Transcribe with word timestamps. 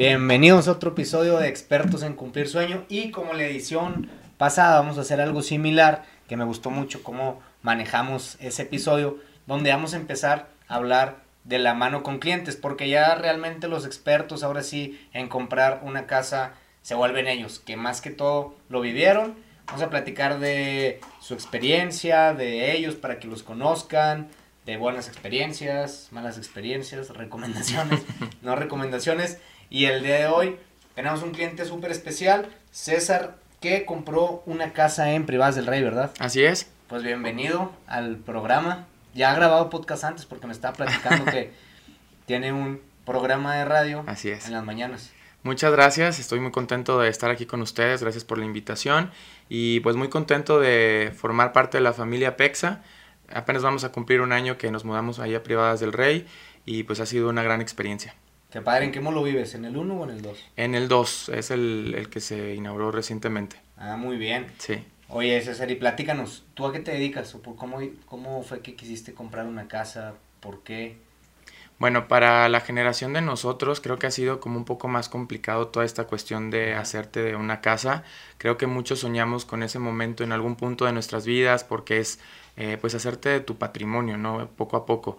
Bienvenidos 0.00 0.66
a 0.66 0.72
otro 0.72 0.92
episodio 0.92 1.36
de 1.36 1.48
Expertos 1.48 2.02
en 2.02 2.14
Cumplir 2.14 2.48
Sueño. 2.48 2.86
Y 2.88 3.10
como 3.10 3.34
la 3.34 3.44
edición 3.44 4.08
pasada 4.38 4.80
vamos 4.80 4.96
a 4.96 5.02
hacer 5.02 5.20
algo 5.20 5.42
similar 5.42 6.06
que 6.26 6.38
me 6.38 6.46
gustó 6.46 6.70
mucho 6.70 7.02
cómo 7.02 7.42
manejamos 7.60 8.38
ese 8.40 8.62
episodio 8.62 9.18
donde 9.46 9.68
vamos 9.68 9.92
a 9.92 9.98
empezar 9.98 10.48
a 10.68 10.76
hablar 10.76 11.18
de 11.44 11.58
la 11.58 11.74
mano 11.74 12.02
con 12.02 12.18
clientes 12.18 12.56
porque 12.56 12.88
ya 12.88 13.14
realmente 13.14 13.68
los 13.68 13.84
expertos 13.84 14.42
ahora 14.42 14.62
sí 14.62 14.98
en 15.12 15.28
comprar 15.28 15.82
una 15.84 16.06
casa 16.06 16.54
se 16.80 16.94
vuelven 16.94 17.28
ellos 17.28 17.58
que 17.58 17.76
más 17.76 18.00
que 18.00 18.08
todo 18.08 18.54
lo 18.70 18.80
vivieron. 18.80 19.34
Vamos 19.66 19.82
a 19.82 19.90
platicar 19.90 20.38
de 20.38 21.02
su 21.20 21.34
experiencia 21.34 22.32
de 22.32 22.74
ellos 22.74 22.94
para 22.94 23.18
que 23.18 23.28
los 23.28 23.42
conozcan 23.42 24.30
de 24.64 24.78
buenas 24.78 25.08
experiencias 25.08 26.08
malas 26.10 26.38
experiencias 26.38 27.08
recomendaciones 27.16 28.00
no 28.40 28.56
recomendaciones 28.56 29.38
y 29.70 29.84
el 29.86 30.02
día 30.02 30.16
de 30.16 30.26
hoy 30.26 30.56
tenemos 30.94 31.22
un 31.22 31.30
cliente 31.30 31.64
súper 31.64 31.92
especial, 31.92 32.48
César, 32.72 33.36
que 33.60 33.84
compró 33.84 34.42
una 34.46 34.72
casa 34.72 35.12
en 35.12 35.26
Privadas 35.26 35.54
del 35.54 35.66
Rey, 35.66 35.82
¿verdad? 35.82 36.10
Así 36.18 36.42
es. 36.42 36.70
Pues 36.88 37.04
bienvenido 37.04 37.72
al 37.86 38.16
programa. 38.16 38.86
Ya 39.14 39.30
ha 39.30 39.34
grabado 39.34 39.70
podcast 39.70 40.04
antes 40.04 40.26
porque 40.26 40.46
me 40.46 40.52
estaba 40.52 40.74
platicando 40.74 41.24
que 41.30 41.52
tiene 42.26 42.52
un 42.52 42.80
programa 43.04 43.54
de 43.54 43.64
radio 43.64 44.04
Así 44.06 44.30
es. 44.30 44.46
en 44.46 44.52
las 44.52 44.64
mañanas. 44.64 45.12
Muchas 45.42 45.72
gracias, 45.72 46.18
estoy 46.18 46.38
muy 46.40 46.50
contento 46.50 47.00
de 47.00 47.08
estar 47.08 47.30
aquí 47.30 47.46
con 47.46 47.62
ustedes, 47.62 48.02
gracias 48.02 48.24
por 48.24 48.36
la 48.36 48.44
invitación 48.44 49.10
y 49.48 49.80
pues 49.80 49.96
muy 49.96 50.08
contento 50.08 50.60
de 50.60 51.12
formar 51.16 51.52
parte 51.54 51.78
de 51.78 51.82
la 51.82 51.94
familia 51.94 52.36
PEXA. 52.36 52.82
Apenas 53.32 53.62
vamos 53.62 53.84
a 53.84 53.92
cumplir 53.92 54.20
un 54.20 54.32
año 54.32 54.58
que 54.58 54.70
nos 54.70 54.84
mudamos 54.84 55.18
ahí 55.18 55.34
a 55.34 55.42
Privadas 55.42 55.80
del 55.80 55.92
Rey 55.94 56.26
y 56.66 56.82
pues 56.82 57.00
ha 57.00 57.06
sido 57.06 57.30
una 57.30 57.42
gran 57.42 57.62
experiencia. 57.62 58.14
Qué 58.50 58.60
padre, 58.60 58.86
¿en 58.86 58.92
qué 58.92 59.00
lo 59.00 59.22
vives? 59.22 59.54
¿En 59.54 59.64
el 59.64 59.76
1 59.76 59.94
o 59.94 60.04
en 60.04 60.10
el 60.10 60.22
2? 60.22 60.44
En 60.56 60.74
el 60.74 60.88
2, 60.88 61.28
es 61.30 61.50
el, 61.50 61.94
el, 61.96 62.10
que 62.10 62.20
se 62.20 62.54
inauguró 62.54 62.90
recientemente. 62.90 63.56
Ah, 63.76 63.96
muy 63.96 64.16
bien. 64.16 64.46
Sí. 64.58 64.82
Oye, 65.08 65.40
César, 65.40 65.70
y 65.70 65.76
platícanos, 65.76 66.44
¿tú 66.54 66.66
a 66.66 66.72
qué 66.72 66.80
te 66.80 66.92
dedicas? 66.92 67.34
¿O 67.34 67.42
cómo, 67.42 67.78
¿Cómo 68.06 68.42
fue 68.42 68.60
que 68.60 68.74
quisiste 68.74 69.14
comprar 69.14 69.46
una 69.46 69.68
casa? 69.68 70.14
¿Por 70.40 70.62
qué? 70.62 70.96
Bueno, 71.80 72.08
para 72.08 72.48
la 72.48 72.60
generación 72.60 73.14
de 73.14 73.22
nosotros 73.22 73.80
creo 73.80 73.98
que 73.98 74.06
ha 74.06 74.10
sido 74.10 74.38
como 74.38 74.58
un 74.58 74.66
poco 74.66 74.86
más 74.86 75.08
complicado 75.08 75.68
toda 75.68 75.86
esta 75.86 76.04
cuestión 76.04 76.50
de 76.50 76.74
hacerte 76.74 77.22
de 77.22 77.36
una 77.36 77.62
casa. 77.62 78.04
Creo 78.36 78.58
que 78.58 78.66
muchos 78.66 78.98
soñamos 78.98 79.46
con 79.46 79.62
ese 79.62 79.78
momento 79.78 80.22
en 80.22 80.32
algún 80.32 80.56
punto 80.56 80.84
de 80.84 80.92
nuestras 80.92 81.24
vidas 81.24 81.64
porque 81.64 81.98
es 81.98 82.20
eh, 82.56 82.76
pues 82.80 82.94
hacerte 82.94 83.30
de 83.30 83.40
tu 83.40 83.56
patrimonio, 83.56 84.18
¿no? 84.18 84.46
Poco 84.48 84.76
a 84.76 84.84
poco. 84.84 85.18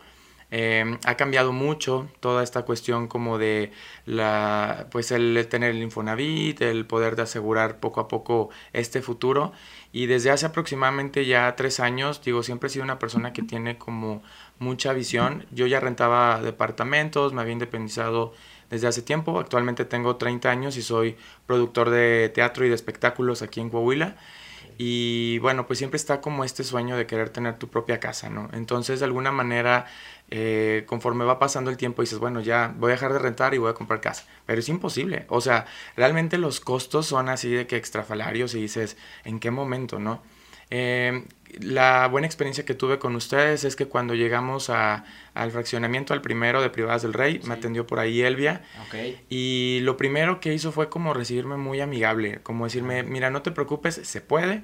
Eh, 0.53 0.97
ha 1.05 1.15
cambiado 1.15 1.53
mucho 1.53 2.09
toda 2.19 2.43
esta 2.43 2.63
cuestión 2.63 3.07
como 3.07 3.37
de 3.37 3.71
la 4.05 4.87
pues 4.91 5.11
el 5.11 5.47
tener 5.49 5.71
el 5.71 5.81
Infonavit, 5.81 6.61
el 6.61 6.85
poder 6.85 7.15
de 7.15 7.21
asegurar 7.21 7.79
poco 7.79 8.01
a 8.01 8.07
poco 8.09 8.49
este 8.73 9.01
futuro. 9.01 9.53
Y 9.93 10.07
desde 10.07 10.29
hace 10.29 10.45
aproximadamente 10.45 11.25
ya 11.25 11.55
tres 11.55 11.79
años 11.79 12.21
digo 12.23 12.43
siempre 12.43 12.67
he 12.67 12.69
sido 12.69 12.83
una 12.83 12.99
persona 12.99 13.31
que 13.33 13.43
tiene 13.43 13.77
como 13.77 14.21
mucha 14.59 14.91
visión. 14.93 15.45
Yo 15.51 15.67
ya 15.67 15.79
rentaba 15.79 16.41
departamentos 16.41 17.33
me 17.33 17.41
había 17.41 17.53
independizado 17.53 18.33
desde 18.69 18.87
hace 18.87 19.01
tiempo. 19.01 19.39
Actualmente 19.39 19.85
tengo 19.85 20.17
30 20.17 20.49
años 20.49 20.77
y 20.77 20.81
soy 20.81 21.15
productor 21.47 21.89
de 21.89 22.29
teatro 22.29 22.65
y 22.65 22.69
de 22.69 22.75
espectáculos 22.75 23.41
aquí 23.41 23.61
en 23.61 23.69
Coahuila 23.69 24.17
y 24.77 25.39
bueno, 25.39 25.67
pues 25.67 25.79
siempre 25.79 25.97
está 25.97 26.21
como 26.21 26.43
este 26.43 26.63
sueño 26.63 26.97
de 26.97 27.05
querer 27.05 27.29
tener 27.29 27.57
tu 27.57 27.69
propia 27.69 27.99
casa, 27.99 28.29
¿no? 28.29 28.49
Entonces, 28.53 28.99
de 28.99 29.05
alguna 29.05 29.31
manera, 29.31 29.85
eh, 30.29 30.83
conforme 30.87 31.25
va 31.25 31.39
pasando 31.39 31.69
el 31.71 31.77
tiempo, 31.77 32.01
dices, 32.01 32.19
bueno, 32.19 32.41
ya 32.41 32.73
voy 32.77 32.91
a 32.91 32.93
dejar 32.93 33.13
de 33.13 33.19
rentar 33.19 33.53
y 33.53 33.57
voy 33.57 33.69
a 33.69 33.73
comprar 33.73 34.01
casa. 34.01 34.25
Pero 34.45 34.59
es 34.59 34.69
imposible. 34.69 35.25
O 35.29 35.41
sea, 35.41 35.65
realmente 35.95 36.37
los 36.37 36.59
costos 36.59 37.07
son 37.07 37.29
así 37.29 37.49
de 37.49 37.67
que 37.67 37.77
extrafalarios 37.77 38.55
y 38.55 38.61
dices, 38.61 38.97
¿en 39.23 39.39
qué 39.39 39.51
momento, 39.51 39.99
no? 39.99 40.21
Eh, 40.71 41.23
la 41.59 42.07
buena 42.07 42.27
experiencia 42.27 42.65
que 42.65 42.73
tuve 42.73 42.97
con 42.97 43.15
ustedes 43.15 43.65
es 43.65 43.75
que 43.75 43.85
cuando 43.85 44.15
llegamos 44.15 44.69
a, 44.69 45.03
al 45.33 45.51
fraccionamiento, 45.51 46.13
al 46.13 46.21
primero 46.21 46.61
de 46.61 46.69
Privadas 46.69 47.01
del 47.01 47.13
Rey, 47.13 47.39
sí. 47.41 47.47
me 47.47 47.55
atendió 47.55 47.85
por 47.85 47.99
ahí 47.99 48.21
Elvia. 48.21 48.63
Okay. 48.87 49.21
Y 49.29 49.79
lo 49.83 49.97
primero 49.97 50.39
que 50.39 50.53
hizo 50.53 50.71
fue 50.71 50.89
como 50.89 51.13
recibirme 51.13 51.57
muy 51.57 51.81
amigable, 51.81 52.39
como 52.41 52.65
decirme, 52.65 53.03
mira, 53.03 53.29
no 53.29 53.41
te 53.41 53.51
preocupes, 53.51 53.95
se 53.95 54.21
puede. 54.21 54.63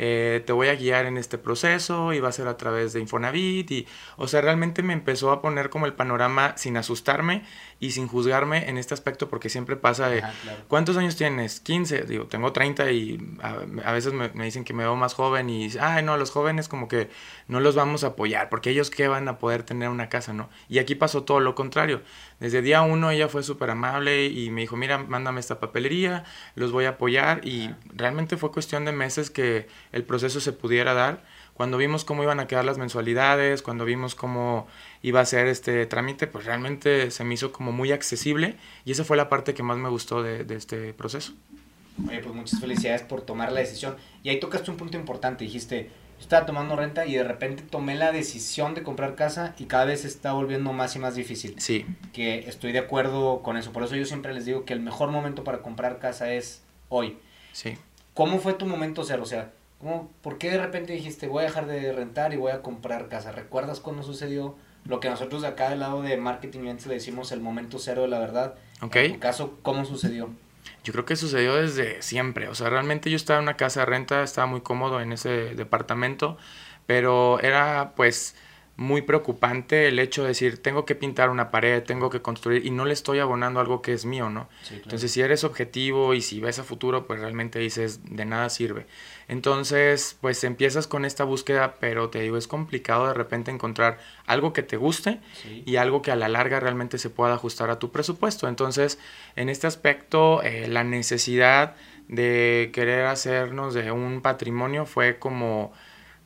Eh, 0.00 0.44
te 0.46 0.52
voy 0.52 0.68
a 0.68 0.76
guiar 0.76 1.06
en 1.06 1.18
este 1.18 1.38
proceso 1.38 2.12
y 2.12 2.20
va 2.20 2.28
a 2.28 2.32
ser 2.32 2.46
a 2.46 2.56
través 2.56 2.92
de 2.92 3.00
Infonavit 3.00 3.68
y 3.72 3.86
o 4.16 4.28
sea 4.28 4.40
realmente 4.40 4.84
me 4.84 4.92
empezó 4.92 5.32
a 5.32 5.42
poner 5.42 5.70
como 5.70 5.86
el 5.86 5.92
panorama 5.92 6.56
sin 6.56 6.76
asustarme 6.76 7.42
y 7.80 7.92
sin 7.92 8.08
juzgarme 8.08 8.68
en 8.68 8.76
este 8.76 8.94
aspecto 8.94 9.28
porque 9.28 9.48
siempre 9.48 9.76
pasa 9.76 10.08
de 10.08 10.18
Ajá, 10.20 10.32
claro. 10.42 10.64
¿cuántos 10.68 10.96
años 10.96 11.16
tienes? 11.16 11.60
15, 11.60 12.02
digo, 12.02 12.26
tengo 12.26 12.52
30 12.52 12.90
y 12.90 13.36
a, 13.40 13.56
a 13.84 13.92
veces 13.92 14.12
me, 14.12 14.30
me, 14.30 14.44
dicen 14.44 14.64
que 14.64 14.72
me 14.74 14.82
veo 14.82 14.96
más 14.96 15.14
joven 15.14 15.48
y 15.48 15.68
ay 15.80 16.02
no, 16.02 16.16
los 16.16 16.30
jóvenes 16.30 16.68
como 16.68 16.88
que 16.88 17.08
no 17.46 17.60
los 17.60 17.74
vamos 17.74 18.02
a 18.04 18.08
apoyar 18.08 18.48
porque 18.48 18.70
ellos 18.70 18.90
qué 18.90 19.06
van 19.06 19.28
a 19.28 19.38
poder 19.38 19.62
tener 19.62 19.88
una 19.88 20.08
casa, 20.08 20.32
¿no? 20.32 20.48
Y 20.68 20.78
aquí 20.78 20.94
pasó 20.94 21.22
todo 21.22 21.40
lo 21.40 21.54
contrario, 21.54 22.02
desde 22.40 22.62
día 22.62 22.82
uno 22.82 23.10
ella 23.10 23.28
fue 23.28 23.42
súper 23.42 23.70
amable 23.70 24.26
y 24.26 24.50
me 24.50 24.62
dijo 24.62 24.76
mira, 24.76 24.98
mándame 24.98 25.40
esta 25.40 25.60
papelería, 25.60 26.24
los 26.56 26.72
voy 26.72 26.86
a 26.86 26.90
apoyar 26.90 27.46
y 27.46 27.66
Ajá. 27.66 27.76
realmente 27.94 28.36
fue 28.36 28.50
cuestión 28.50 28.84
de 28.84 28.92
meses 28.92 29.30
que 29.30 29.68
el 29.92 30.04
proceso 30.04 30.40
se 30.40 30.52
pudiera 30.52 30.94
dar. 30.94 31.22
Cuando 31.58 31.76
vimos 31.76 32.04
cómo 32.04 32.22
iban 32.22 32.38
a 32.38 32.46
quedar 32.46 32.64
las 32.64 32.78
mensualidades, 32.78 33.62
cuando 33.62 33.84
vimos 33.84 34.14
cómo 34.14 34.68
iba 35.02 35.20
a 35.20 35.24
ser 35.24 35.48
este 35.48 35.86
trámite, 35.86 36.28
pues 36.28 36.44
realmente 36.44 37.10
se 37.10 37.24
me 37.24 37.34
hizo 37.34 37.50
como 37.50 37.72
muy 37.72 37.90
accesible 37.90 38.54
y 38.84 38.92
esa 38.92 39.02
fue 39.02 39.16
la 39.16 39.28
parte 39.28 39.54
que 39.54 39.64
más 39.64 39.76
me 39.76 39.88
gustó 39.88 40.22
de, 40.22 40.44
de 40.44 40.54
este 40.54 40.94
proceso. 40.94 41.32
Oye, 42.06 42.20
pues 42.20 42.32
muchas 42.32 42.60
felicidades 42.60 43.02
por 43.02 43.22
tomar 43.22 43.50
la 43.50 43.58
decisión. 43.58 43.96
Y 44.22 44.28
ahí 44.28 44.38
tocaste 44.38 44.70
un 44.70 44.76
punto 44.76 44.96
importante, 44.96 45.42
dijiste, 45.42 45.90
yo 46.18 46.22
estaba 46.22 46.46
tomando 46.46 46.76
renta 46.76 47.06
y 47.06 47.14
de 47.14 47.24
repente 47.24 47.64
tomé 47.64 47.96
la 47.96 48.12
decisión 48.12 48.74
de 48.74 48.84
comprar 48.84 49.16
casa 49.16 49.56
y 49.58 49.64
cada 49.64 49.84
vez 49.84 50.02
se 50.02 50.06
está 50.06 50.34
volviendo 50.34 50.72
más 50.72 50.94
y 50.94 51.00
más 51.00 51.16
difícil. 51.16 51.56
Sí. 51.58 51.86
Que 52.12 52.48
estoy 52.48 52.70
de 52.70 52.78
acuerdo 52.78 53.42
con 53.42 53.56
eso. 53.56 53.72
Por 53.72 53.82
eso 53.82 53.96
yo 53.96 54.04
siempre 54.04 54.32
les 54.32 54.44
digo 54.44 54.64
que 54.64 54.74
el 54.74 54.80
mejor 54.80 55.10
momento 55.10 55.42
para 55.42 55.58
comprar 55.58 55.98
casa 55.98 56.32
es 56.32 56.62
hoy. 56.88 57.18
Sí. 57.50 57.76
¿Cómo 58.14 58.38
fue 58.38 58.52
tu 58.52 58.64
momento 58.64 59.02
cero? 59.02 59.24
O 59.24 59.26
sea, 59.26 59.50
¿cómo, 59.78 60.10
¿por 60.22 60.38
qué 60.38 60.50
de 60.50 60.58
repente 60.58 60.92
dijiste 60.92 61.28
voy 61.28 61.42
a 61.42 61.46
dejar 61.46 61.66
de 61.66 61.92
rentar 61.92 62.32
y 62.32 62.36
voy 62.36 62.52
a 62.52 62.62
comprar 62.62 63.08
casa? 63.08 63.32
¿Recuerdas 63.32 63.80
cuándo 63.80 64.02
sucedió 64.02 64.56
lo 64.84 65.00
que 65.00 65.10
nosotros 65.10 65.42
de 65.42 65.48
acá 65.48 65.70
del 65.70 65.80
lado 65.80 66.02
de 66.02 66.16
marketing 66.16 66.60
y 66.60 66.88
le 66.88 66.94
decimos 66.94 67.32
el 67.32 67.40
momento 67.40 67.78
cero 67.78 68.02
de 68.02 68.08
la 68.08 68.18
verdad? 68.18 68.54
Ok. 68.80 68.96
En 68.96 69.12
tu 69.14 69.20
caso, 69.20 69.58
¿cómo 69.62 69.84
sucedió? 69.84 70.30
Yo 70.84 70.92
creo 70.92 71.04
que 71.04 71.16
sucedió 71.16 71.56
desde 71.56 72.02
siempre. 72.02 72.48
O 72.48 72.54
sea, 72.54 72.70
realmente 72.70 73.10
yo 73.10 73.16
estaba 73.16 73.38
en 73.38 73.44
una 73.44 73.56
casa 73.56 73.80
de 73.80 73.86
renta, 73.86 74.22
estaba 74.22 74.46
muy 74.46 74.60
cómodo 74.60 75.00
en 75.00 75.12
ese 75.12 75.54
departamento, 75.54 76.36
pero 76.86 77.40
era 77.40 77.92
pues 77.96 78.36
muy 78.80 79.02
preocupante 79.02 79.88
el 79.88 79.98
hecho 79.98 80.22
de 80.22 80.28
decir, 80.28 80.62
tengo 80.62 80.84
que 80.84 80.94
pintar 80.94 81.30
una 81.30 81.50
pared, 81.50 81.82
tengo 81.82 82.10
que 82.10 82.22
construir 82.22 82.64
y 82.64 82.70
no 82.70 82.84
le 82.84 82.92
estoy 82.92 83.18
abonando 83.18 83.58
algo 83.58 83.82
que 83.82 83.92
es 83.92 84.04
mío, 84.04 84.30
¿no? 84.30 84.48
Sí, 84.62 84.68
claro. 84.68 84.82
Entonces, 84.84 85.10
si 85.10 85.20
eres 85.20 85.42
objetivo 85.42 86.14
y 86.14 86.22
si 86.22 86.38
ves 86.38 86.60
a 86.60 86.62
futuro, 86.62 87.04
pues 87.04 87.18
realmente 87.18 87.58
dices, 87.58 88.00
de 88.04 88.24
nada 88.24 88.48
sirve. 88.50 88.86
Entonces, 89.26 90.16
pues 90.20 90.42
empiezas 90.44 90.86
con 90.86 91.04
esta 91.04 91.24
búsqueda, 91.24 91.74
pero 91.80 92.08
te 92.08 92.20
digo, 92.20 92.36
es 92.36 92.46
complicado 92.48 93.08
de 93.08 93.14
repente 93.14 93.50
encontrar 93.50 93.98
algo 94.26 94.52
que 94.52 94.62
te 94.62 94.76
guste 94.76 95.18
Sí. 95.42 95.64
y 95.66 95.76
algo 95.76 96.00
que 96.00 96.10
a 96.12 96.16
la 96.16 96.28
larga 96.28 96.60
realmente 96.60 96.98
se 96.98 97.10
pueda 97.10 97.34
ajustar 97.34 97.70
a 97.70 97.78
tu 97.78 97.90
presupuesto. 97.90 98.48
Entonces, 98.48 98.98
en 99.36 99.48
este 99.48 99.66
aspecto, 99.66 100.42
eh, 100.42 100.66
la 100.68 100.84
necesidad 100.84 101.74
de 102.08 102.70
querer 102.72 103.06
hacernos 103.06 103.74
de 103.74 103.92
un 103.92 104.22
patrimonio 104.22 104.86
fue 104.86 105.18
como 105.18 105.72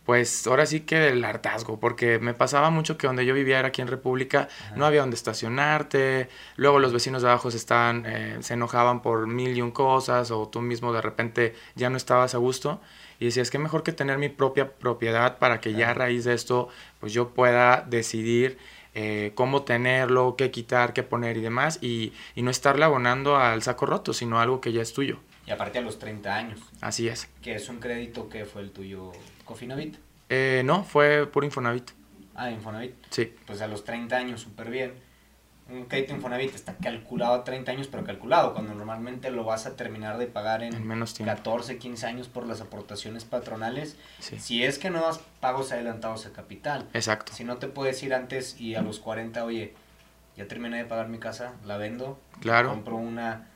pues 0.05 0.47
ahora 0.47 0.67
sí 0.67 0.81
que 0.81 0.97
del 0.97 1.25
hartazgo, 1.25 1.79
porque 1.79 2.19
me 2.19 2.35
pasaba 2.35 2.71
mucho 2.71 2.99
que 2.99 3.07
donde 3.07 3.25
yo 3.25 3.35
vivía 3.35 3.59
era 3.59 3.69
aquí 3.69 3.83
en 3.83 3.89
República, 3.89 4.49
Ajá. 4.67 4.77
no 4.77 4.85
había 4.85 5.01
donde 5.01 5.17
estacionarte, 5.17 6.29
luego 6.57 6.79
los 6.79 6.93
vecinos 6.93 7.23
de 7.23 7.29
abajo 7.29 7.51
se, 7.51 7.57
estaban, 7.57 8.05
eh, 8.07 8.39
se 8.41 8.55
enojaban 8.55 9.01
por 9.03 9.27
mil 9.27 9.57
y 9.57 9.63
un 9.63 9.71
cosas, 9.71 10.31
o 10.31 10.49
tú 10.49 10.61
mismo 10.61 10.93
de 10.93 11.01
repente 11.01 11.55
ya 11.75 11.89
no 11.91 11.97
estabas 11.97 12.35
a 12.35 12.39
gusto, 12.39 12.81
y 13.21 13.27
decías 13.27 13.51
que 13.51 13.59
mejor 13.59 13.85
que 13.85 13.93
tener 13.93 14.19
mi 14.19 14.29
propia 14.29 14.73
propiedad 14.73 15.39
para 15.39 15.61
que 15.61 15.73
ya 15.75 15.91
a 15.91 15.95
raíz 15.95 16.25
de 16.25 16.35
esto, 16.35 16.69
pues 16.99 17.13
yo 17.13 17.29
pueda 17.29 17.83
decidir 17.89 18.59
eh, 18.95 19.31
cómo 19.37 19.63
tenerlo, 19.63 20.35
qué 20.37 20.51
quitar, 20.51 20.93
qué 20.93 21.05
poner 21.05 21.37
y 21.37 21.41
demás, 21.41 21.79
y, 21.81 22.13
y 22.35 22.43
no 22.43 22.51
estarle 22.51 22.85
abonando 22.85 23.37
al 23.37 23.63
saco 23.63 23.87
roto, 23.87 24.13
sino 24.13 24.41
algo 24.41 24.61
que 24.61 24.73
ya 24.73 24.83
es 24.83 24.93
tuyo. 24.93 25.19
Y 25.47 25.51
aparte 25.51 25.79
a 25.79 25.83
los 25.83 25.99
30 25.99 26.35
años, 26.35 26.61
Así 26.81 27.09
es. 27.09 27.29
que 27.43 27.55
es 27.55 27.69
un 27.69 27.79
crédito 27.81 28.29
que 28.29 28.45
fue 28.45 28.63
el 28.63 28.71
tuyo, 28.71 29.13
Cofinavit. 29.45 29.97
Eh, 30.29 30.63
no, 30.65 30.85
fue 30.85 31.27
por 31.27 31.45
Infonavit. 31.45 31.91
Ah, 32.35 32.51
Infonavit. 32.51 32.95
Sí, 33.11 33.35
Pues 33.47 33.61
a 33.61 33.67
los 33.67 33.85
30 33.85 34.17
años, 34.17 34.41
súper 34.41 34.71
bien. 34.71 34.95
Un 35.69 35.85
crédito 35.87 36.15
Infonavit 36.15 36.55
está 36.55 36.77
calculado 36.77 37.35
a 37.35 37.45
30 37.45 37.73
años, 37.73 37.89
pero 37.89 38.05
calculado, 38.05 38.53
cuando 38.53 38.75
normalmente 38.75 39.31
lo 39.31 39.45
vas 39.45 39.67
a 39.67 39.75
terminar 39.77 40.19
de 40.19 40.27
pagar 40.27 40.63
en, 40.63 40.75
en 40.75 40.87
menos 40.87 41.15
tiempo. 41.15 41.35
14, 41.35 41.79
15 41.79 42.07
años 42.07 42.29
por 42.29 42.47
las 42.47 42.61
aportaciones 42.61 43.25
patronales. 43.25 43.97
Sí, 44.21 44.39
Si 44.39 44.65
es 44.65 44.79
que 44.79 44.91
no 44.91 45.03
das 45.03 45.21
pagos 45.41 45.73
adelantados 45.73 46.27
a 46.27 46.33
capital. 46.33 46.89
exacto. 46.95 47.33
Si 47.35 47.45
no 47.45 47.57
te 47.59 47.69
puedes 47.69 48.03
ir 48.03 48.13
antes 48.15 48.61
y 48.61 48.75
a 48.75 48.83
los 48.83 48.99
40, 49.01 49.45
oye, 49.45 49.75
ya 50.37 50.47
terminé 50.47 50.79
de 50.79 50.85
pagar 50.85 51.09
mi 51.09 51.19
casa, 51.19 51.55
la 51.65 51.77
vendo, 51.79 52.19
Claro. 52.41 52.71
compro 52.71 52.97
una 52.97 53.49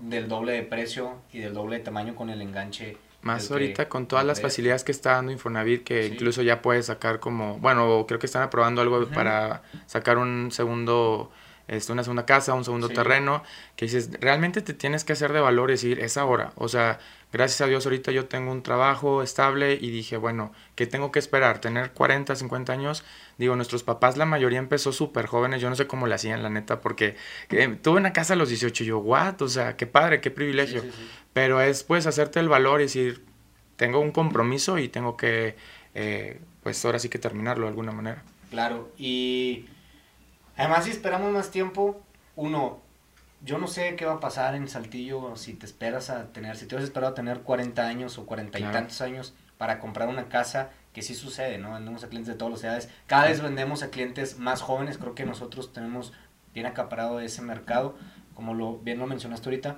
del 0.00 0.28
doble 0.28 0.52
de 0.52 0.62
precio 0.62 1.18
y 1.32 1.38
del 1.38 1.54
doble 1.54 1.78
de 1.78 1.84
tamaño 1.84 2.14
con 2.14 2.30
el 2.30 2.40
enganche. 2.42 2.96
Más 3.22 3.46
que 3.48 3.54
ahorita 3.54 3.88
con 3.88 4.06
todas 4.06 4.24
las 4.26 4.42
facilidades 4.42 4.84
que 4.84 4.92
está 4.92 5.12
dando 5.12 5.32
Infonavit, 5.32 5.82
que 5.82 6.02
Sí. 6.08 6.12
incluso 6.12 6.42
ya 6.42 6.60
puedes 6.60 6.86
sacar 6.86 7.20
como, 7.20 7.58
bueno, 7.58 8.04
creo 8.06 8.18
que 8.20 8.26
están 8.26 8.42
aprobando 8.42 8.82
algo 8.82 9.06
para 9.08 9.62
sacar 9.86 10.18
un 10.18 10.50
segundo, 10.52 11.30
este, 11.68 11.92
una 11.92 12.02
segunda 12.02 12.26
casa, 12.26 12.54
un 12.54 12.64
segundo 12.64 12.88
Sí. 12.88 12.94
terreno, 12.94 13.42
que 13.76 13.86
dices, 13.86 14.10
realmente 14.20 14.60
te 14.62 14.74
tienes 14.74 15.04
que 15.04 15.12
hacer 15.14 15.32
de 15.32 15.40
valor 15.40 15.70
y 15.70 15.74
decir, 15.74 16.00
es 16.00 16.16
ahora. 16.16 16.52
O 16.56 16.68
sea, 16.68 16.98
gracias 17.32 17.60
a 17.62 17.66
Dios 17.66 17.86
ahorita 17.86 18.12
yo 18.12 18.26
tengo 18.26 18.52
un 18.52 18.62
trabajo 18.62 19.22
estable 19.22 19.74
y 19.80 19.90
dije, 19.90 20.16
bueno, 20.16 20.52
¿qué 20.74 20.86
tengo 20.86 21.10
que 21.10 21.18
esperar? 21.18 21.60
Tener 21.60 21.92
40, 21.92 22.36
50 22.36 22.72
años. 22.72 23.02
Digo, 23.38 23.56
nuestros 23.56 23.82
papás, 23.82 24.16
la 24.16 24.26
mayoría 24.26 24.58
empezó 24.58 24.92
súper 24.92 25.26
jóvenes, 25.26 25.60
yo 25.60 25.68
no 25.70 25.76
sé 25.76 25.86
cómo 25.86 26.06
le 26.06 26.14
hacían, 26.14 26.42
la 26.42 26.50
neta, 26.50 26.80
porque 26.80 27.16
eh, 27.50 27.76
tuve 27.82 27.98
una 27.98 28.12
casa 28.12 28.34
a 28.34 28.36
los 28.36 28.48
18 28.50 28.84
y 28.84 28.86
yo, 28.86 28.98
what? 28.98 29.40
O 29.42 29.48
sea, 29.48 29.76
qué 29.76 29.86
padre, 29.86 30.20
qué 30.20 30.30
privilegio. 30.30 30.82
sí, 30.82 30.90
sí. 30.94 31.08
Pero 31.32 31.60
es 31.60 31.82
pues 31.82 32.06
hacerte 32.06 32.38
el 32.40 32.48
valor 32.48 32.80
y 32.80 32.84
decir, 32.84 33.24
tengo 33.76 33.98
un 33.98 34.12
compromiso 34.12 34.78
y 34.78 34.88
tengo 34.88 35.16
que, 35.16 35.56
eh, 35.96 36.40
pues 36.62 36.84
ahora 36.84 36.98
sí 37.00 37.08
que 37.08 37.18
terminarlo 37.18 37.64
de 37.64 37.70
alguna 37.70 37.90
manera. 37.90 38.22
Claro, 38.50 38.92
y 38.96 39.66
además 40.56 40.84
si 40.84 40.90
esperamos 40.90 41.32
más 41.32 41.50
tiempo, 41.50 42.00
uno, 42.36 42.80
yo 43.44 43.58
no 43.58 43.66
sé 43.66 43.96
qué 43.96 44.06
va 44.06 44.14
a 44.14 44.20
pasar 44.20 44.54
en 44.54 44.68
Saltillo 44.68 45.36
si 45.36 45.54
te 45.54 45.66
esperas 45.66 46.10
a 46.10 46.32
tener, 46.32 46.56
si 46.56 46.66
te 46.66 46.76
has 46.76 46.84
esperado 46.84 47.12
a 47.12 47.14
tener 47.14 47.40
40 47.40 47.86
años 47.86 48.18
o 48.18 48.26
40 48.26 48.58
y 48.58 48.62
tantos 48.62 49.00
años 49.00 49.34
para 49.58 49.78
comprar 49.78 50.08
una 50.08 50.28
casa, 50.28 50.70
que 50.92 51.02
sí 51.02 51.14
sucede, 51.14 51.58
¿no? 51.58 51.72
Vendemos 51.72 52.04
a 52.04 52.08
clientes 52.08 52.32
de 52.32 52.38
todas 52.38 52.52
las 52.52 52.64
edades, 52.64 52.88
cada 53.06 53.26
vez 53.26 53.40
vendemos 53.40 53.82
a 53.82 53.90
clientes 53.90 54.38
más 54.38 54.62
jóvenes, 54.62 54.98
creo 54.98 55.14
que 55.14 55.24
nosotros 55.24 55.72
tenemos 55.72 56.12
bien 56.54 56.66
acaparado 56.66 57.20
ese 57.20 57.42
mercado, 57.42 57.96
como 58.34 58.54
lo 58.54 58.78
bien 58.78 58.98
lo 58.98 59.06
mencionaste 59.06 59.48
ahorita, 59.48 59.76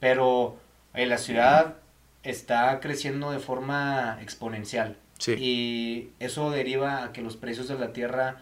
pero 0.00 0.56
eh, 0.94 1.06
la 1.06 1.18
ciudad 1.18 1.76
está 2.22 2.80
creciendo 2.80 3.30
de 3.30 3.38
forma 3.38 4.18
exponencial. 4.20 4.96
Sí, 5.18 5.34
Y 5.38 6.10
eso 6.18 6.50
deriva 6.50 7.04
a 7.04 7.12
que 7.12 7.22
los 7.22 7.36
precios 7.36 7.68
de 7.68 7.78
la 7.78 7.92
tierra 7.92 8.36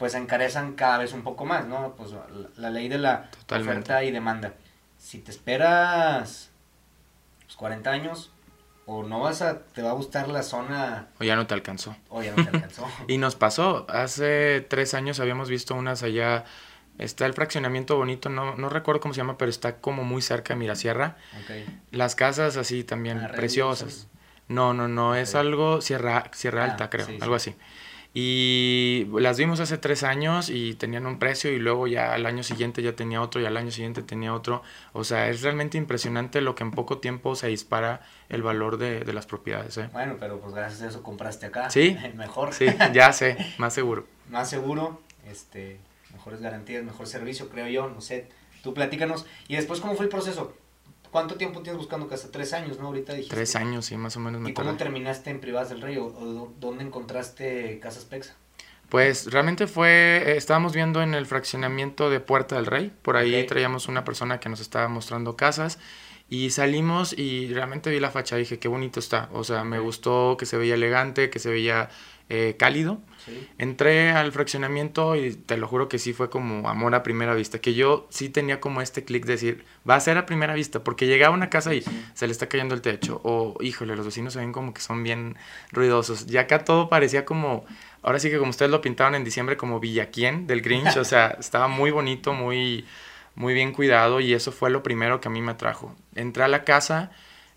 pues 0.00 0.14
encarezan 0.14 0.72
cada 0.72 0.98
vez 0.98 1.12
un 1.12 1.22
poco 1.22 1.44
más, 1.44 1.66
¿no? 1.66 1.94
Pues 1.96 2.10
la, 2.10 2.26
la 2.56 2.70
ley 2.70 2.88
de 2.88 2.98
la 2.98 3.30
Totalmente. 3.30 3.70
oferta 3.70 4.02
y 4.02 4.10
demanda. 4.10 4.54
Si 4.98 5.18
te 5.20 5.30
esperas 5.30 6.50
pues, 7.44 7.54
40 7.56 7.90
años 7.90 8.32
o 8.86 9.02
no 9.04 9.20
vas 9.20 9.42
a, 9.42 9.60
te 9.60 9.82
va 9.82 9.90
a 9.90 9.92
gustar 9.94 10.28
la 10.28 10.42
zona 10.42 11.08
o 11.20 11.24
ya 11.24 11.36
no 11.36 11.46
te 11.46 11.54
alcanzó. 11.54 11.96
o 12.08 12.22
ya 12.22 12.32
no 12.34 12.42
te 12.42 12.50
alcanzó. 12.50 12.88
Y 13.08 13.18
nos 13.18 13.36
pasó, 13.36 13.86
hace 13.88 14.60
tres 14.68 14.94
años 14.94 15.20
habíamos 15.20 15.48
visto 15.48 15.74
unas 15.76 16.02
allá, 16.02 16.44
está 16.98 17.26
el 17.26 17.34
fraccionamiento 17.34 17.96
bonito, 17.96 18.30
no, 18.30 18.56
no 18.56 18.68
recuerdo 18.68 19.00
cómo 19.00 19.14
se 19.14 19.18
llama, 19.18 19.38
pero 19.38 19.50
está 19.50 19.76
como 19.76 20.02
muy 20.02 20.22
cerca 20.22 20.54
de 20.54 20.60
Mirasierra. 20.60 21.16
Ok. 21.44 21.50
Las 21.92 22.14
casas 22.16 22.56
así 22.56 22.82
también, 22.84 23.18
Ah, 23.20 23.28
preciosas. 23.28 24.08
No, 24.48 24.74
no, 24.74 24.88
no, 24.88 25.14
es 25.14 25.36
algo 25.36 25.80
Sierra, 25.80 26.24
Sierra 26.32 26.64
Ah, 26.64 26.70
Alta, 26.72 26.90
creo, 26.90 27.06
sí, 27.06 27.18
algo 27.20 27.38
sí. 27.38 27.50
así. 27.50 27.58
Y 28.12 29.06
las 29.12 29.38
vimos 29.38 29.60
hace 29.60 29.78
tres 29.78 30.02
años 30.02 30.50
y 30.50 30.74
tenían 30.74 31.06
un 31.06 31.20
precio 31.20 31.52
y 31.52 31.60
luego 31.60 31.86
ya 31.86 32.12
al 32.12 32.26
año 32.26 32.42
siguiente 32.42 32.82
ya 32.82 32.96
tenía 32.96 33.22
otro 33.22 33.40
y 33.40 33.46
al 33.46 33.56
año 33.56 33.70
siguiente 33.70 34.02
tenía 34.02 34.34
otro. 34.34 34.62
O 34.92 35.04
sea, 35.04 35.28
es 35.28 35.42
realmente 35.42 35.78
impresionante 35.78 36.40
lo 36.40 36.56
que 36.56 36.64
en 36.64 36.72
poco 36.72 36.98
tiempo 36.98 37.36
se 37.36 37.46
dispara 37.46 38.00
el 38.28 38.42
valor 38.42 38.78
de, 38.78 39.00
de 39.00 39.12
las 39.12 39.26
propiedades. 39.26 39.78
¿eh? 39.78 39.88
Bueno, 39.92 40.16
pero 40.18 40.40
pues 40.40 40.52
gracias 40.52 40.82
a 40.82 40.88
eso 40.88 41.04
compraste 41.04 41.46
acá. 41.46 41.70
Sí. 41.70 41.96
Mejor. 42.14 42.52
Sí, 42.52 42.66
ya 42.92 43.12
sé, 43.12 43.36
más 43.58 43.74
seguro. 43.74 44.06
más 44.28 44.50
seguro, 44.50 45.00
este, 45.28 45.78
mejores 46.12 46.40
garantías, 46.40 46.82
mejor 46.82 47.06
servicio, 47.06 47.48
creo 47.48 47.68
yo, 47.68 47.88
no 47.88 48.00
sé. 48.00 48.28
Tú 48.62 48.74
platícanos. 48.74 49.24
Y 49.46 49.54
después, 49.54 49.80
¿cómo 49.80 49.94
fue 49.94 50.06
el 50.06 50.10
proceso? 50.10 50.52
¿Cuánto 51.10 51.34
tiempo 51.36 51.60
tienes 51.62 51.78
buscando 51.78 52.06
casa? 52.08 52.28
Tres 52.30 52.52
años, 52.52 52.78
¿no? 52.78 52.86
Ahorita 52.86 53.12
dijiste. 53.14 53.34
Tres 53.34 53.56
años, 53.56 53.86
sí, 53.86 53.96
más 53.96 54.16
o 54.16 54.20
menos 54.20 54.40
me 54.40 54.50
¿Y 54.50 54.54
cómo 54.54 54.76
terminaste 54.76 55.30
en 55.30 55.40
Privadas 55.40 55.68
del 55.70 55.80
Rey? 55.80 55.96
¿O, 55.96 56.06
o 56.06 56.24
dó- 56.24 56.52
dónde 56.60 56.84
encontraste 56.84 57.78
Casas 57.80 58.04
Pexa? 58.04 58.34
Pues 58.88 59.30
realmente 59.30 59.66
fue, 59.66 60.22
eh, 60.26 60.36
estábamos 60.36 60.72
viendo 60.74 61.00
en 61.02 61.14
el 61.14 61.26
fraccionamiento 61.26 62.10
de 62.10 62.18
Puerta 62.20 62.56
del 62.56 62.66
Rey, 62.66 62.92
por 63.02 63.16
ahí 63.16 63.42
Ok. 63.42 63.48
traíamos 63.48 63.86
una 63.88 64.04
persona 64.04 64.40
que 64.40 64.48
nos 64.48 64.60
estaba 64.60 64.88
mostrando 64.88 65.36
casas 65.36 65.78
y 66.28 66.50
salimos 66.50 67.16
y 67.16 67.52
realmente 67.54 67.90
vi 67.90 68.00
la 68.00 68.10
fachada 68.10 68.40
y 68.40 68.44
dije, 68.44 68.58
qué 68.58 68.66
bonito 68.68 68.98
está, 68.98 69.28
o 69.32 69.44
sea, 69.44 69.62
me 69.62 69.78
gustó 69.78 70.36
que 70.36 70.44
se 70.46 70.56
veía 70.56 70.74
elegante, 70.74 71.30
que 71.30 71.38
se 71.38 71.50
veía 71.50 71.88
eh, 72.30 72.56
cálido. 72.58 73.00
Sí. 73.26 73.46
Entré 73.58 74.12
al 74.12 74.32
fraccionamiento 74.32 75.14
y 75.14 75.34
te 75.34 75.58
lo 75.58 75.68
juro 75.68 75.88
que 75.90 75.98
sí 75.98 76.14
fue 76.14 76.30
como 76.30 76.70
amor 76.70 76.94
a 76.94 77.02
primera 77.02 77.34
vista, 77.34 77.58
que 77.60 77.74
yo 77.74 78.06
sí 78.08 78.30
tenía 78.30 78.60
como 78.60 78.80
este 78.80 79.04
clic 79.04 79.26
de 79.26 79.32
decir, 79.34 79.64
va 79.88 79.96
a 79.96 80.00
ser 80.00 80.16
a 80.16 80.24
primera 80.24 80.54
vista, 80.54 80.82
porque 80.82 81.06
llegaba 81.06 81.34
a 81.34 81.36
una 81.36 81.50
casa 81.50 81.74
y 81.74 81.82
Sí. 81.82 81.90
se 82.14 82.26
le 82.26 82.32
está 82.32 82.48
cayendo 82.48 82.74
el 82.74 82.80
techo, 82.80 83.20
o 83.24 83.56
híjole, 83.60 83.94
los 83.94 84.06
vecinos 84.06 84.32
se 84.32 84.38
ven 84.38 84.52
como 84.52 84.72
que 84.72 84.80
son 84.80 85.02
bien 85.02 85.36
ruidosos. 85.70 86.26
Y 86.30 86.38
acá 86.38 86.64
todo 86.64 86.88
parecía 86.88 87.26
como, 87.26 87.66
ahora 88.02 88.18
sí 88.18 88.30
que 88.30 88.38
como 88.38 88.50
ustedes 88.50 88.70
lo 88.70 88.80
pintaban 88.80 89.14
en 89.14 89.24
diciembre, 89.24 89.58
como 89.58 89.80
Villaquien 89.80 90.46
del 90.46 90.62
Grinch, 90.62 90.96
o 90.96 91.04
sea, 91.04 91.28
estaba 91.38 91.68
muy 91.68 91.90
bonito, 91.90 92.32
muy, 92.32 92.86
muy 93.34 93.52
bien 93.54 93.72
cuidado 93.72 94.20
y 94.20 94.32
eso 94.32 94.50
fue 94.52 94.70
lo 94.70 94.82
primero 94.82 95.20
que 95.20 95.28
a 95.28 95.30
mí 95.30 95.42
me 95.42 95.52
atrajo. 95.52 95.94
Entré 96.14 96.44
a 96.44 96.48
la 96.48 96.64
casa 96.64 97.10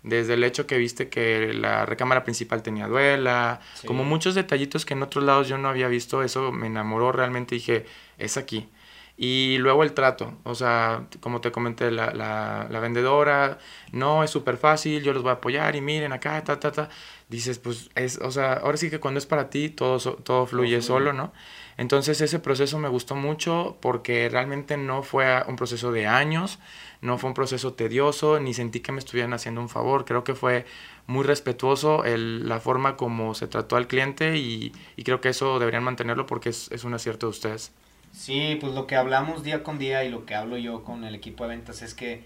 desde 0.04 0.34
el 0.34 0.44
hecho 0.44 0.66
que 0.68 0.78
viste 0.78 1.08
que 1.08 1.52
la 1.54 1.84
recámara 1.86 2.22
principal 2.22 2.62
tenía 2.62 2.86
duela, 2.86 3.60
Sí. 3.74 3.86
como 3.88 4.04
muchos 4.04 4.36
detallitos 4.36 4.84
que 4.86 4.94
en 4.94 5.02
otros 5.02 5.24
lados 5.24 5.48
yo 5.48 5.58
no 5.58 5.68
había 5.68 5.88
visto, 5.88 6.22
eso 6.22 6.52
me 6.52 6.68
enamoró 6.68 7.10
realmente, 7.10 7.56
dije, 7.56 7.84
es 8.18 8.36
aquí. 8.36 8.68
Y 9.16 9.58
luego 9.58 9.82
el 9.84 9.92
trato, 9.92 10.34
o 10.42 10.54
sea, 10.56 11.04
como 11.20 11.40
te 11.40 11.52
comenté, 11.52 11.90
la, 11.92 12.12
la, 12.12 12.66
la 12.68 12.80
vendedora, 12.80 13.58
no, 13.92 14.24
es 14.24 14.30
súper 14.30 14.56
fácil, 14.56 15.02
yo 15.04 15.12
los 15.12 15.22
voy 15.22 15.30
a 15.30 15.34
apoyar 15.34 15.76
y 15.76 15.80
miren 15.80 16.12
acá, 16.12 16.42
ta, 16.44 16.58
ta, 16.58 16.72
ta. 16.72 16.88
Dices, 17.28 17.58
pues, 17.60 17.90
es, 17.94 18.18
o 18.20 18.30
sea, 18.32 18.54
ahora 18.54 18.76
sí 18.76 18.90
que 18.90 18.98
cuando 19.00 19.18
es 19.18 19.26
para 19.26 19.50
ti, 19.50 19.68
todo, 19.70 19.98
todo 19.98 20.46
fluye 20.46 20.68
fluye. 20.76 20.82
solo, 20.82 21.12
¿no? 21.12 21.32
Entonces 21.76 22.20
ese 22.20 22.38
proceso 22.38 22.78
me 22.78 22.88
gustó 22.88 23.14
mucho 23.16 23.76
porque 23.80 24.28
realmente 24.28 24.76
no 24.76 25.02
fue 25.02 25.42
un 25.48 25.56
proceso 25.56 25.92
de 25.92 26.06
años, 26.06 26.58
no 27.00 27.18
fue 27.18 27.28
un 27.30 27.34
proceso 27.34 27.72
tedioso, 27.74 28.38
ni 28.40 28.54
sentí 28.54 28.80
que 28.80 28.92
me 28.92 28.98
estuvieran 28.98 29.32
haciendo 29.34 29.60
un 29.60 29.68
favor. 29.68 30.04
Creo 30.04 30.24
que 30.24 30.34
fue 30.34 30.64
muy 31.06 31.24
respetuoso 31.24 32.04
el- 32.04 32.48
la 32.48 32.60
forma 32.60 32.96
como 32.96 33.34
se 33.34 33.46
trató 33.48 33.76
al 33.76 33.86
cliente 33.88 34.36
y, 34.36 34.72
creo 35.04 35.20
que 35.20 35.28
eso 35.30 35.58
deberían 35.58 35.84
mantenerlo 35.84 36.26
porque 36.26 36.48
es, 36.50 36.70
es 36.72 36.84
un 36.84 36.94
acierto 36.94 37.26
de 37.26 37.30
ustedes. 37.30 37.72
Sí, 38.12 38.56
pues 38.60 38.72
lo 38.74 38.86
que 38.86 38.96
hablamos 38.96 39.42
día 39.42 39.62
con 39.64 39.78
día 39.78 40.04
y 40.04 40.10
lo 40.10 40.24
que 40.24 40.34
hablo 40.36 40.56
yo 40.56 40.84
con 40.84 41.04
el 41.04 41.14
equipo 41.14 41.44
de 41.44 41.50
ventas 41.50 41.82
es 41.82 41.94
que 41.94 42.24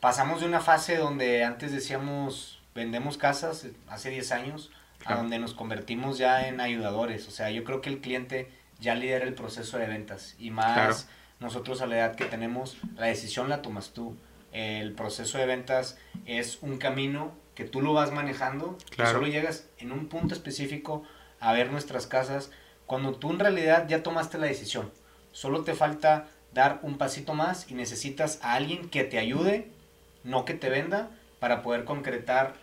pasamos 0.00 0.40
de 0.40 0.46
una 0.46 0.60
fase 0.60 0.96
donde 0.96 1.44
antes 1.44 1.72
decíamos 1.72 2.60
vendemos 2.74 3.16
casas 3.16 3.66
hace 3.88 4.10
10 4.10 4.32
años 4.32 4.70
a 5.06 5.14
donde 5.16 5.38
nos 5.38 5.54
convertimos 5.54 6.18
ya 6.18 6.48
en 6.48 6.60
ayudadores. 6.60 7.28
O 7.28 7.30
sea, 7.30 7.50
yo 7.50 7.64
creo 7.64 7.80
que 7.80 7.90
el 7.90 8.00
cliente 8.00 8.50
ya 8.80 8.94
lidera 8.94 9.24
el 9.24 9.34
proceso 9.34 9.78
de 9.78 9.86
ventas 9.86 10.34
y 10.38 10.50
más 10.50 10.74
Claro. 10.74 10.96
nosotros 11.40 11.80
a 11.82 11.86
la 11.86 11.96
edad 11.96 12.14
que 12.16 12.24
tenemos, 12.24 12.76
la 12.96 13.06
decisión 13.06 13.48
la 13.48 13.62
tomas 13.62 13.90
tú. 13.90 14.16
El 14.52 14.92
proceso 14.92 15.38
de 15.38 15.46
ventas 15.46 15.98
es 16.26 16.58
un 16.62 16.78
camino 16.78 17.32
que 17.54 17.64
tú 17.64 17.80
lo 17.82 17.92
vas 17.92 18.12
manejando 18.12 18.76
y 18.92 18.94
Claro. 18.96 19.12
solo 19.12 19.26
llegas 19.26 19.68
en 19.78 19.92
un 19.92 20.08
punto 20.08 20.34
específico 20.34 21.02
a 21.40 21.52
ver 21.52 21.70
nuestras 21.70 22.06
casas 22.06 22.50
cuando 22.86 23.14
tú 23.14 23.30
en 23.30 23.38
realidad 23.38 23.86
ya 23.88 24.02
tomaste 24.02 24.38
la 24.38 24.46
decisión. 24.46 24.90
Solo 25.32 25.62
te 25.62 25.74
falta 25.74 26.26
dar 26.52 26.78
un 26.82 26.98
pasito 26.98 27.34
más 27.34 27.70
y 27.70 27.74
necesitas 27.74 28.38
a 28.42 28.54
alguien 28.54 28.88
que 28.88 29.02
te 29.04 29.18
ayude, 29.18 29.70
no 30.22 30.44
que 30.44 30.54
te 30.54 30.68
venda, 30.70 31.10
para 31.40 31.62
poder 31.62 31.84
concretar 31.84 32.54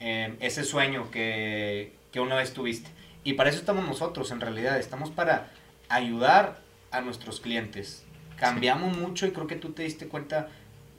eh, 0.00 0.36
ese 0.40 0.64
sueño 0.64 1.10
que, 1.10 1.92
que 2.12 2.20
una 2.20 2.34
vez 2.34 2.52
tuviste. 2.52 2.90
Y 3.22 3.34
para 3.34 3.50
eso 3.50 3.58
estamos 3.58 3.86
nosotros, 3.86 4.30
en 4.30 4.40
realidad. 4.40 4.78
Estamos 4.78 5.10
para 5.10 5.50
ayudar 5.88 6.58
a 6.90 7.00
nuestros 7.00 7.40
clientes. 7.40 8.04
Cambiamos 8.36 8.96
mucho 8.96 9.26
y 9.26 9.32
creo 9.32 9.46
que 9.46 9.56
tú 9.56 9.72
te 9.72 9.82
diste 9.82 10.08
cuenta 10.08 10.48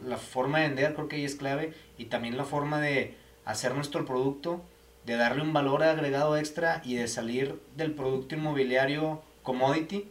la 0.05 0.17
forma 0.17 0.59
de 0.59 0.67
vender, 0.67 0.93
creo 0.93 1.07
que 1.07 1.17
ahí 1.17 1.25
es 1.25 1.35
clave. 1.35 1.73
Y 1.97 2.05
también 2.05 2.37
la 2.37 2.45
forma 2.45 2.79
de 2.79 3.15
hacer 3.45 3.73
nuestro 3.75 4.05
producto, 4.05 4.61
de 5.05 5.15
darle 5.15 5.41
un 5.41 5.53
valor 5.53 5.83
agregado 5.83 6.37
extra 6.37 6.81
y 6.85 6.95
de 6.95 7.07
salir 7.07 7.59
del 7.75 7.93
producto 7.93 8.35
inmobiliario 8.35 9.21
commodity 9.43 10.07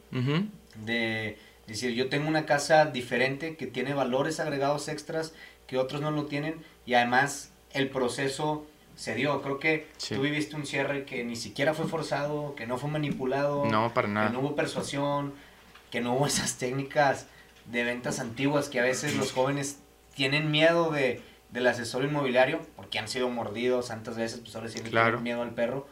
de 0.85 1.39
decir 1.67 1.93
yo 1.93 2.09
tengo 2.09 2.29
una 2.29 2.47
casa 2.47 2.87
diferente 2.87 3.57
que 3.57 3.67
tiene 3.67 3.95
valores 3.95 4.41
agregados 4.41 4.89
extras 4.89 5.33
que 5.67 5.79
otros 5.79 6.01
no 6.01 6.11
lo 6.11 6.27
tienen 6.27 6.57
y 6.87 6.95
además 6.95 7.53
el 7.73 7.89
proceso 7.91 8.67
se 9.01 9.15
dio. 9.15 9.41
Creo 9.41 9.59
que 9.59 9.89
Sí. 9.97 10.15
tú 10.15 10.21
viviste 10.21 10.57
un 10.57 10.67
cierre 10.67 11.07
que 11.07 11.25
ni 11.25 11.35
siquiera 11.35 11.73
fue 11.73 11.87
forzado, 11.87 12.55
que 12.55 12.67
no 12.67 12.77
fue 12.77 12.91
manipulado, 12.91 13.65
No, 13.65 13.95
para 13.95 14.09
que 14.09 14.13
nada. 14.15 14.29
no 14.29 14.41
hubo 14.41 14.55
persuasión, 14.55 15.33
que 15.91 16.03
no 16.03 16.15
hubo 16.15 16.27
esas 16.27 16.59
técnicas 16.59 17.27
de 17.65 17.83
ventas 17.85 18.21
antiguas 18.21 18.69
que 18.69 18.79
a 18.79 18.83
veces 18.83 19.17
los 19.17 19.33
jóvenes 19.33 19.79
tienen 20.15 20.51
miedo 20.51 20.91
de, 20.91 21.23
del 21.51 21.67
asesor 21.67 22.05
inmobiliario 22.05 22.61
porque 22.77 22.99
han 22.99 23.09
sido 23.09 23.31
mordidos 23.31 23.89
tantas 23.89 24.17
veces, 24.19 24.41
pues 24.41 24.55
ahora 24.55 24.69
sí 24.69 24.81
Claro. 24.81 25.07
tienen 25.19 25.23
miedo 25.23 25.43
al 25.43 25.55
perro. 25.55 25.87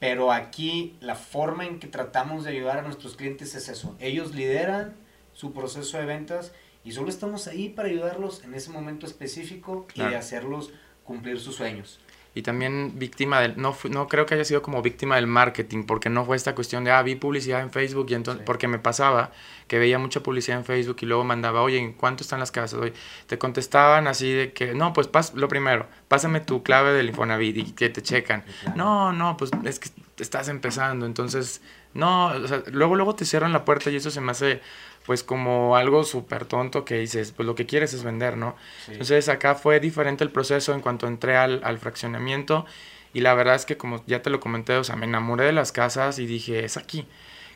Pero 0.00 0.32
aquí 0.32 0.96
la 1.00 1.16
forma 1.16 1.66
en 1.66 1.80
que 1.80 1.86
tratamos 1.88 2.44
de 2.44 2.50
ayudar 2.52 2.78
a 2.78 2.82
nuestros 2.82 3.14
clientes 3.16 3.54
es 3.56 3.68
eso. 3.68 3.94
Ellos 3.98 4.34
lideran 4.34 4.94
su 5.34 5.52
proceso 5.52 5.98
de 5.98 6.06
ventas 6.06 6.52
y 6.84 6.92
solo 6.92 7.10
estamos 7.10 7.46
ahí 7.46 7.68
para 7.68 7.88
ayudarlos 7.88 8.42
en 8.44 8.54
ese 8.54 8.70
momento 8.70 9.04
específico 9.06 9.86
y 9.94 10.00
de 10.02 10.16
hacerlos 10.16 10.70
cumplir 11.04 11.38
sus 11.40 11.56
sueños 11.56 12.00
y 12.38 12.42
también 12.42 12.92
víctima 13.00 13.40
del, 13.40 13.60
no, 13.60 13.76
no 13.90 14.06
creo 14.06 14.24
que 14.24 14.34
haya 14.34 14.44
sido 14.44 14.62
como 14.62 14.80
víctima 14.80 15.16
del 15.16 15.26
marketing, 15.26 15.84
porque 15.84 16.08
no 16.08 16.24
fue 16.24 16.36
esta 16.36 16.54
cuestión 16.54 16.84
de, 16.84 16.92
ah, 16.92 17.02
vi 17.02 17.16
publicidad 17.16 17.60
en 17.62 17.72
Facebook 17.72 18.06
y 18.10 18.14
entonces, 18.14 18.44
porque 18.46 18.68
me 18.68 18.78
pasaba 18.78 19.32
que 19.66 19.80
veía 19.80 19.98
mucha 19.98 20.22
publicidad 20.22 20.58
en 20.58 20.64
Facebook 20.64 20.98
y 21.00 21.06
luego 21.06 21.24
mandaba, 21.24 21.62
oye, 21.62 21.78
¿en 21.78 21.94
cuánto 21.94 22.22
están 22.22 22.38
las 22.38 22.52
casas? 22.52 22.78
Oye, 22.78 22.92
te 23.26 23.38
contestaban 23.38 24.06
así 24.06 24.32
de 24.32 24.52
que, 24.52 24.72
no, 24.72 24.92
pues 24.92 25.08
pas, 25.08 25.34
lo 25.34 25.48
primero, 25.48 25.88
pásame 26.08 26.40
tu 26.40 26.62
clave 26.62 26.92
del 26.92 27.08
Infonavit 27.08 27.56
y 27.56 27.72
que 27.72 27.90
te 27.90 28.02
checan. 28.02 28.44
No, 28.74 29.12
no, 29.12 29.36
pues 29.36 29.50
es 29.64 29.78
que 29.78 29.90
estás 30.18 30.48
empezando, 30.48 31.06
entonces, 31.06 31.60
no, 31.94 32.28
o 32.28 32.48
sea, 32.48 32.62
luego, 32.72 32.96
luego 32.96 33.14
te 33.14 33.24
cierran 33.24 33.52
la 33.52 33.64
puerta 33.64 33.90
y 33.90 33.96
eso 33.96 34.10
se 34.10 34.20
me 34.20 34.32
hace 34.32 34.60
pues 35.06 35.22
como 35.22 35.76
algo 35.76 36.04
súper 36.04 36.44
tonto 36.44 36.84
que 36.84 36.98
dices, 36.98 37.32
pues 37.32 37.46
lo 37.46 37.54
que 37.54 37.64
quieres 37.64 37.94
es 37.94 38.02
vender, 38.04 38.36
¿no? 38.36 38.56
Entonces 38.88 39.30
acá 39.30 39.54
fue 39.54 39.80
diferente 39.80 40.22
el 40.22 40.30
proceso 40.30 40.74
en 40.74 40.80
cuanto 40.80 41.06
entré 41.06 41.36
al, 41.36 41.62
al, 41.64 41.78
fraccionamiento 41.78 42.66
y 43.14 43.20
la 43.20 43.32
verdad 43.32 43.54
es 43.54 43.64
que 43.64 43.78
como 43.78 44.04
ya 44.06 44.20
te 44.20 44.28
lo 44.28 44.38
comenté, 44.38 44.76
o 44.76 44.84
sea, 44.84 44.96
me 44.96 45.06
enamoré 45.06 45.46
de 45.46 45.52
las 45.52 45.72
casas 45.72 46.18
y 46.18 46.26
dije, 46.26 46.64
es 46.64 46.76
aquí. 46.76 47.06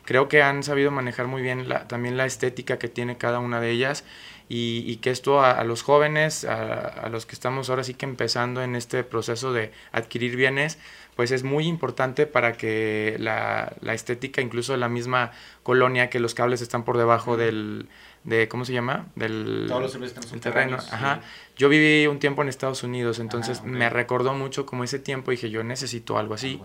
Creo 0.05 0.27
que 0.27 0.41
han 0.41 0.63
sabido 0.63 0.91
manejar 0.91 1.27
muy 1.27 1.41
bien 1.41 1.69
la, 1.69 1.87
también 1.87 2.17
la 2.17 2.25
estética 2.25 2.77
que 2.77 2.89
tiene 2.89 3.17
cada 3.17 3.39
una 3.39 3.61
de 3.61 3.69
ellas 3.69 4.03
y, 4.49 4.83
y 4.85 4.97
que 4.97 5.09
esto 5.09 5.41
a, 5.41 5.51
a 5.51 5.63
los 5.63 5.81
jóvenes, 5.81 6.45
a, 6.45 6.87
a 6.87 7.09
los 7.09 7.25
que 7.25 7.33
estamos 7.33 7.69
ahora 7.69 7.83
sí 7.83 7.93
que 7.93 8.05
empezando 8.05 8.61
en 8.61 8.75
este 8.75 9.03
proceso 9.03 9.53
de 9.53 9.71
adquirir 9.91 10.35
bienes, 10.35 10.77
pues 11.15 11.31
es 11.31 11.43
muy 11.43 11.67
importante 11.67 12.25
para 12.25 12.53
que 12.53 13.17
la, 13.19 13.73
la, 13.81 13.93
estética, 13.93 14.41
incluso 14.41 14.73
de 14.73 14.79
la 14.79 14.89
misma 14.89 15.31
colonia, 15.61 16.09
que 16.09 16.19
los 16.19 16.33
cables 16.33 16.61
están 16.61 16.83
por 16.83 16.97
debajo 16.97 17.37
del, 17.37 17.87
de, 18.23 18.47
¿cómo 18.47 18.65
se 18.65 18.73
llama? 18.73 19.07
Del 19.15 19.65
Todos 19.67 19.95
los 19.95 20.41
terreno. 20.41 20.77
Ajá. 20.77 21.21
Yo 21.55 21.69
viví 21.69 22.07
un 22.07 22.19
tiempo 22.19 22.41
en 22.41 22.49
Estados 22.49 22.83
Unidos, 22.83 23.19
entonces 23.19 23.61
ah, 23.63 23.67
me 23.67 23.89
recordó 23.89 24.33
mucho 24.33 24.65
como 24.65 24.83
ese 24.83 24.97
tiempo 24.99 25.31
y 25.31 25.35
dije, 25.35 25.49
yo 25.49 25.63
necesito 25.63 26.17
algo 26.17 26.33
así. 26.33 26.59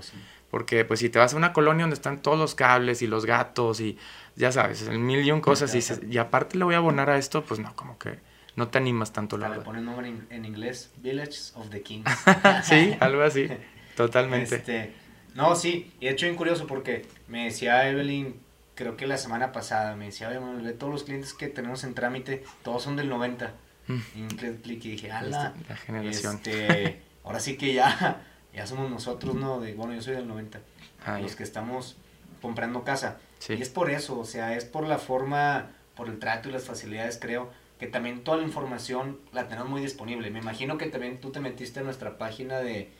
Porque 0.50 0.84
pues 0.84 1.00
si 1.00 1.10
te 1.10 1.18
vas 1.18 1.34
a 1.34 1.36
una 1.36 1.52
colonia 1.52 1.82
donde 1.82 1.94
están 1.94 2.22
todos 2.22 2.38
los 2.38 2.54
cables 2.54 3.02
y 3.02 3.06
los 3.06 3.26
gatos 3.26 3.80
y 3.80 3.98
ya 4.34 4.50
sabes, 4.50 4.82
el 4.82 4.98
mil 4.98 5.24
y 5.24 5.30
un 5.30 5.40
cosas 5.40 5.74
y, 5.74 6.10
y 6.10 6.18
aparte 6.18 6.56
le 6.56 6.64
voy 6.64 6.74
a 6.74 6.78
abonar 6.78 7.10
a 7.10 7.18
esto, 7.18 7.44
pues 7.44 7.60
no, 7.60 7.74
como 7.74 7.98
que 7.98 8.18
no 8.56 8.68
te 8.68 8.78
animas 8.78 9.12
tanto. 9.12 9.36
La 9.36 9.48
le 9.50 9.60
ponen 9.60 9.84
nombre 9.84 10.08
en, 10.08 10.26
en, 10.30 10.44
inglés, 10.44 10.90
Village 10.96 11.52
of 11.54 11.70
the 11.70 11.82
Kings. 11.82 12.10
sí, 12.64 12.96
algo 12.98 13.22
así. 13.22 13.48
Totalmente. 13.96 14.56
Este, 14.56 14.94
no, 15.34 15.54
sí, 15.54 15.92
y 16.00 16.06
de 16.06 16.12
hecho 16.12 16.26
bien 16.26 16.36
curioso 16.36 16.66
porque 16.66 17.06
me 17.28 17.44
decía 17.44 17.88
Evelyn, 17.88 18.40
creo 18.74 18.96
que 18.96 19.06
la 19.06 19.18
semana 19.18 19.52
pasada, 19.52 19.96
me 19.96 20.06
decía, 20.06 20.28
de 20.30 20.72
todos 20.72 20.92
los 20.92 21.04
clientes 21.04 21.34
que 21.34 21.48
tenemos 21.48 21.84
en 21.84 21.94
trámite, 21.94 22.44
todos 22.62 22.82
son 22.82 22.96
del 22.96 23.08
90. 23.08 23.54
Mm. 23.86 23.98
Y 24.16 24.74
dije, 24.76 25.10
ala, 25.10 25.54
la 25.68 25.76
generación. 25.76 26.36
Este, 26.36 27.02
ahora 27.24 27.40
sí 27.40 27.56
que 27.56 27.74
ya, 27.74 28.24
ya 28.58 28.66
somos 28.66 28.90
nosotros, 28.90 29.34
¿no? 29.34 29.60
De, 29.60 29.74
bueno, 29.74 29.94
yo 29.94 30.02
soy 30.02 30.14
del 30.14 30.28
90. 30.28 30.60
Ah, 31.06 31.20
los 31.20 31.36
que 31.36 31.42
estamos 31.42 31.96
comprando 32.42 32.84
casa. 32.84 33.18
Y 33.48 33.62
es 33.62 33.68
por 33.68 33.90
eso, 33.90 34.18
o 34.18 34.24
sea, 34.24 34.56
es 34.56 34.64
por 34.64 34.86
la 34.86 34.98
forma, 34.98 35.70
por 35.94 36.08
el 36.08 36.18
trato 36.18 36.48
y 36.48 36.52
las 36.52 36.64
facilidades, 36.64 37.18
creo, 37.20 37.50
que 37.78 37.86
también 37.86 38.24
toda 38.24 38.38
la 38.38 38.42
información 38.42 39.18
la 39.32 39.48
tenemos 39.48 39.70
muy 39.70 39.80
disponible. 39.80 40.30
Me 40.30 40.40
imagino 40.40 40.76
que 40.76 40.86
también 40.86 41.20
tú 41.20 41.30
te 41.30 41.40
metiste 41.40 41.80
en 41.80 41.86
nuestra 41.86 42.18
página 42.18 42.58
de 42.58 42.90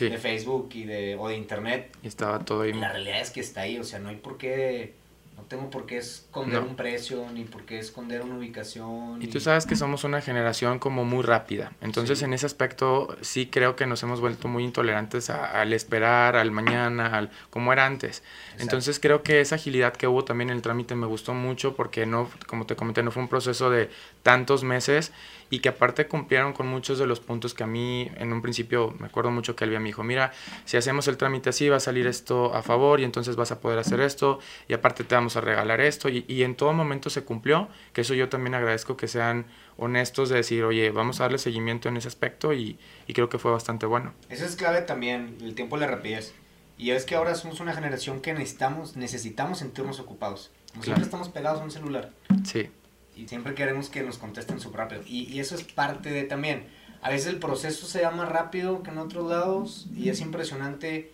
de 0.00 0.18
Facebook 0.18 0.70
y 0.72 0.84
de, 0.84 1.16
o 1.16 1.28
de 1.28 1.36
Internet. 1.36 1.96
Y 2.02 2.08
estaba 2.08 2.38
todo 2.44 2.62
ahí. 2.62 2.72
la 2.72 2.90
realidad 2.90 3.20
es 3.20 3.30
que 3.30 3.40
está 3.40 3.62
ahí, 3.62 3.78
o 3.78 3.84
sea, 3.84 3.98
no 3.98 4.08
hay 4.08 4.16
por 4.16 4.38
qué 4.38 4.94
no 5.36 5.44
tengo 5.44 5.70
por 5.70 5.86
qué 5.86 5.96
esconder 5.96 6.60
un 6.60 6.76
precio, 6.76 7.26
ni 7.32 7.44
por 7.44 7.64
qué 7.64 7.78
esconder 7.78 8.22
una 8.22 8.36
ubicación. 8.36 9.22
Y 9.22 9.28
tú 9.28 9.40
sabes 9.40 9.66
que 9.66 9.76
somos 9.76 10.04
una 10.04 10.20
generación 10.20 10.78
como 10.78 11.04
muy 11.04 11.22
rápida. 11.22 11.72
Entonces, 11.80 12.22
en 12.22 12.34
ese 12.34 12.46
aspecto, 12.46 13.16
sí 13.22 13.46
creo 13.46 13.74
que 13.74 13.86
nos 13.86 14.02
hemos 14.02 14.20
vuelto 14.20 14.48
muy 14.48 14.62
intolerantes 14.64 15.30
al 15.30 15.72
esperar, 15.72 16.36
al 16.36 16.50
mañana, 16.50 17.16
al 17.16 17.30
como 17.50 17.72
era 17.72 17.86
antes. 17.86 18.22
Entonces, 18.58 19.00
creo 19.00 19.22
que 19.22 19.40
esa 19.40 19.54
agilidad 19.54 19.94
que 19.94 20.06
hubo 20.06 20.24
también 20.24 20.50
en 20.50 20.56
el 20.56 20.62
trámite 20.62 20.94
me 20.94 21.06
gustó 21.06 21.32
mucho 21.32 21.74
porque 21.74 22.04
no, 22.04 22.30
como 22.46 22.66
te 22.66 22.76
comenté, 22.76 23.02
no 23.02 23.10
fue 23.10 23.22
un 23.22 23.28
proceso 23.28 23.70
de 23.70 23.90
tantos 24.22 24.64
meses 24.64 25.12
y 25.52 25.58
que 25.60 25.68
aparte 25.68 26.08
cumplieron 26.08 26.54
con 26.54 26.66
muchos 26.66 26.98
de 26.98 27.06
los 27.06 27.20
puntos 27.20 27.52
que 27.52 27.62
a 27.62 27.66
mí 27.66 28.10
en 28.16 28.32
un 28.32 28.40
principio 28.40 28.94
me 28.98 29.06
acuerdo 29.06 29.30
mucho 29.30 29.54
que 29.54 29.64
Elvia 29.64 29.80
me 29.80 29.90
dijo, 29.90 30.02
mira, 30.02 30.32
si 30.64 30.78
hacemos 30.78 31.08
el 31.08 31.18
trámite 31.18 31.50
así 31.50 31.68
va 31.68 31.76
a 31.76 31.80
salir 31.80 32.06
esto 32.06 32.54
a 32.54 32.62
favor 32.62 33.00
y 33.00 33.04
entonces 33.04 33.36
vas 33.36 33.52
a 33.52 33.60
poder 33.60 33.78
hacer 33.78 34.00
esto 34.00 34.38
y 34.66 34.72
aparte 34.72 35.04
te 35.04 35.14
vamos 35.14 35.36
a 35.36 35.42
regalar 35.42 35.82
esto 35.82 36.08
y, 36.08 36.24
y 36.26 36.44
en 36.44 36.54
todo 36.54 36.72
momento 36.72 37.10
se 37.10 37.24
cumplió, 37.24 37.68
que 37.92 38.00
eso 38.00 38.14
yo 38.14 38.30
también 38.30 38.54
agradezco 38.54 38.96
que 38.96 39.08
sean 39.08 39.44
honestos 39.76 40.30
de 40.30 40.36
decir, 40.36 40.64
oye, 40.64 40.90
vamos 40.90 41.20
a 41.20 41.24
darle 41.24 41.36
seguimiento 41.36 41.90
en 41.90 41.98
ese 41.98 42.08
aspecto 42.08 42.54
y, 42.54 42.78
y 43.06 43.12
creo 43.12 43.28
que 43.28 43.38
fue 43.38 43.52
bastante 43.52 43.84
bueno. 43.84 44.14
Eso 44.30 44.46
es 44.46 44.56
clave 44.56 44.80
también, 44.80 45.36
el 45.42 45.54
tiempo 45.54 45.76
y 45.76 45.80
la 45.80 45.86
rapidez. 45.86 46.32
Y 46.78 46.92
es 46.92 47.04
que 47.04 47.14
ahora 47.14 47.34
somos 47.34 47.60
una 47.60 47.74
generación 47.74 48.22
que 48.22 48.32
necesitamos, 48.32 48.96
necesitamos 48.96 49.58
sentirnos 49.58 50.00
ocupados. 50.00 50.50
siempre 50.80 51.04
estamos 51.04 51.28
pegados 51.28 51.60
a 51.60 51.64
un 51.64 51.70
celular. 51.70 52.10
Sí 52.42 52.70
y 53.14 53.28
siempre 53.28 53.54
queremos 53.54 53.88
que 53.88 54.02
nos 54.02 54.18
contesten 54.18 54.60
súper 54.60 54.80
rápido. 54.80 55.02
Y, 55.06 55.24
y, 55.32 55.40
eso 55.40 55.54
es 55.54 55.64
parte 55.64 56.10
de 56.10 56.24
también. 56.24 56.66
A 57.02 57.10
veces 57.10 57.28
el 57.28 57.38
proceso 57.38 57.86
se 57.86 58.02
da 58.02 58.10
más 58.10 58.28
rápido 58.28 58.82
que 58.82 58.90
en 58.90 58.98
otros 58.98 59.28
lados 59.28 59.86
y 59.94 60.08
es 60.08 60.20
impresionante 60.20 61.12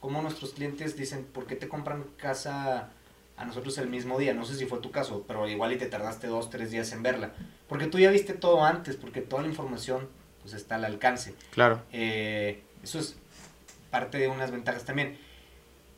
cómo 0.00 0.22
nuestros 0.22 0.52
clientes 0.52 0.96
dicen, 0.96 1.24
¿por 1.24 1.46
qué 1.46 1.56
te 1.56 1.68
compran 1.68 2.04
casa 2.16 2.90
a 3.36 3.44
nosotros 3.44 3.78
el 3.78 3.88
mismo 3.88 4.18
día? 4.18 4.34
No 4.34 4.44
sé 4.44 4.56
si 4.56 4.66
fue 4.66 4.80
tu 4.80 4.90
caso, 4.90 5.24
pero 5.26 5.48
igual 5.48 5.72
y 5.72 5.76
te 5.76 5.86
tardaste 5.86 6.26
dos, 6.26 6.50
tres 6.50 6.70
días 6.70 6.92
en 6.92 7.02
verla. 7.02 7.32
Porque 7.68 7.86
tú 7.86 7.98
ya 7.98 8.10
viste 8.10 8.34
todo 8.34 8.64
antes, 8.64 8.96
porque 8.96 9.20
toda 9.20 9.42
la 9.42 9.48
información 9.48 10.08
pues 10.42 10.54
está 10.54 10.76
al 10.76 10.84
alcance. 10.84 11.34
Claro. 11.52 11.82
Eh, 11.92 12.62
eso 12.82 12.98
es 12.98 13.16
parte 13.90 14.18
de 14.18 14.28
unas 14.28 14.50
ventajas 14.50 14.84
también. 14.84 15.18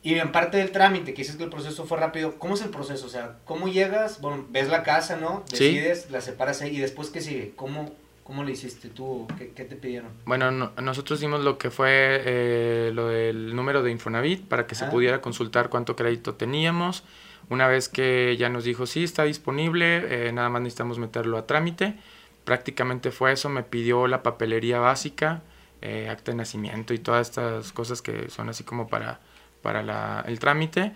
Y 0.02 0.14
en 0.14 0.32
parte 0.32 0.56
del 0.56 0.72
trámite, 0.72 1.12
que 1.12 1.22
dices 1.22 1.36
que 1.36 1.44
el 1.44 1.50
proceso 1.50 1.84
fue 1.84 1.98
rápido, 1.98 2.38
¿cómo 2.38 2.54
es 2.54 2.62
el 2.62 2.70
proceso? 2.70 3.06
O 3.06 3.10
sea, 3.10 3.36
¿cómo 3.44 3.68
llegas? 3.68 4.20
Bueno, 4.20 4.46
ves 4.48 4.68
la 4.68 4.82
casa, 4.82 5.16
¿no? 5.16 5.44
Decides, 5.50 6.10
la 6.10 6.22
separas 6.22 6.62
ahí 6.62 6.76
y 6.76 6.80
después 6.80 7.10
¿qué 7.10 7.20
sigue? 7.20 7.52
¿Cómo, 7.54 7.92
cómo 8.24 8.42
le 8.42 8.52
hiciste 8.52 8.88
tú? 8.88 9.28
¿Qué, 9.36 9.50
qué 9.50 9.64
te 9.64 9.76
pidieron? 9.76 10.10
Bueno, 10.24 10.72
nosotros 10.80 11.20
dimos 11.20 11.40
lo 11.40 11.58
que 11.58 11.70
fue 11.70 12.22
eh, 12.24 12.92
lo 12.94 13.08
del 13.08 13.54
número 13.54 13.82
de 13.82 13.90
Infonavit 13.90 14.46
para 14.46 14.66
que 14.66 14.74
se 14.74 14.86
pudiera 14.86 15.20
consultar 15.20 15.68
cuánto 15.68 15.96
crédito 15.96 16.34
teníamos. 16.34 17.04
Una 17.50 17.66
vez 17.66 17.90
que 17.90 18.36
ya 18.38 18.48
nos 18.48 18.64
dijo, 18.64 18.86
sí, 18.86 19.04
está 19.04 19.24
disponible, 19.24 20.28
eh, 20.28 20.32
nada 20.32 20.48
más 20.48 20.62
necesitamos 20.62 20.98
meterlo 20.98 21.36
a 21.36 21.46
trámite. 21.46 21.96
Prácticamente 22.44 23.10
fue 23.10 23.32
eso, 23.32 23.50
me 23.50 23.64
pidió 23.64 24.06
la 24.06 24.22
papelería 24.22 24.78
básica, 24.78 25.42
eh, 25.82 26.08
acta 26.08 26.30
de 26.30 26.38
nacimiento 26.38 26.94
y 26.94 26.98
todas 26.98 27.28
estas 27.28 27.72
cosas 27.72 28.00
que 28.00 28.30
son 28.30 28.48
así 28.48 28.64
como 28.64 28.88
para 28.88 29.20
para 29.62 29.82
la, 29.82 30.24
el 30.26 30.38
trámite. 30.38 30.92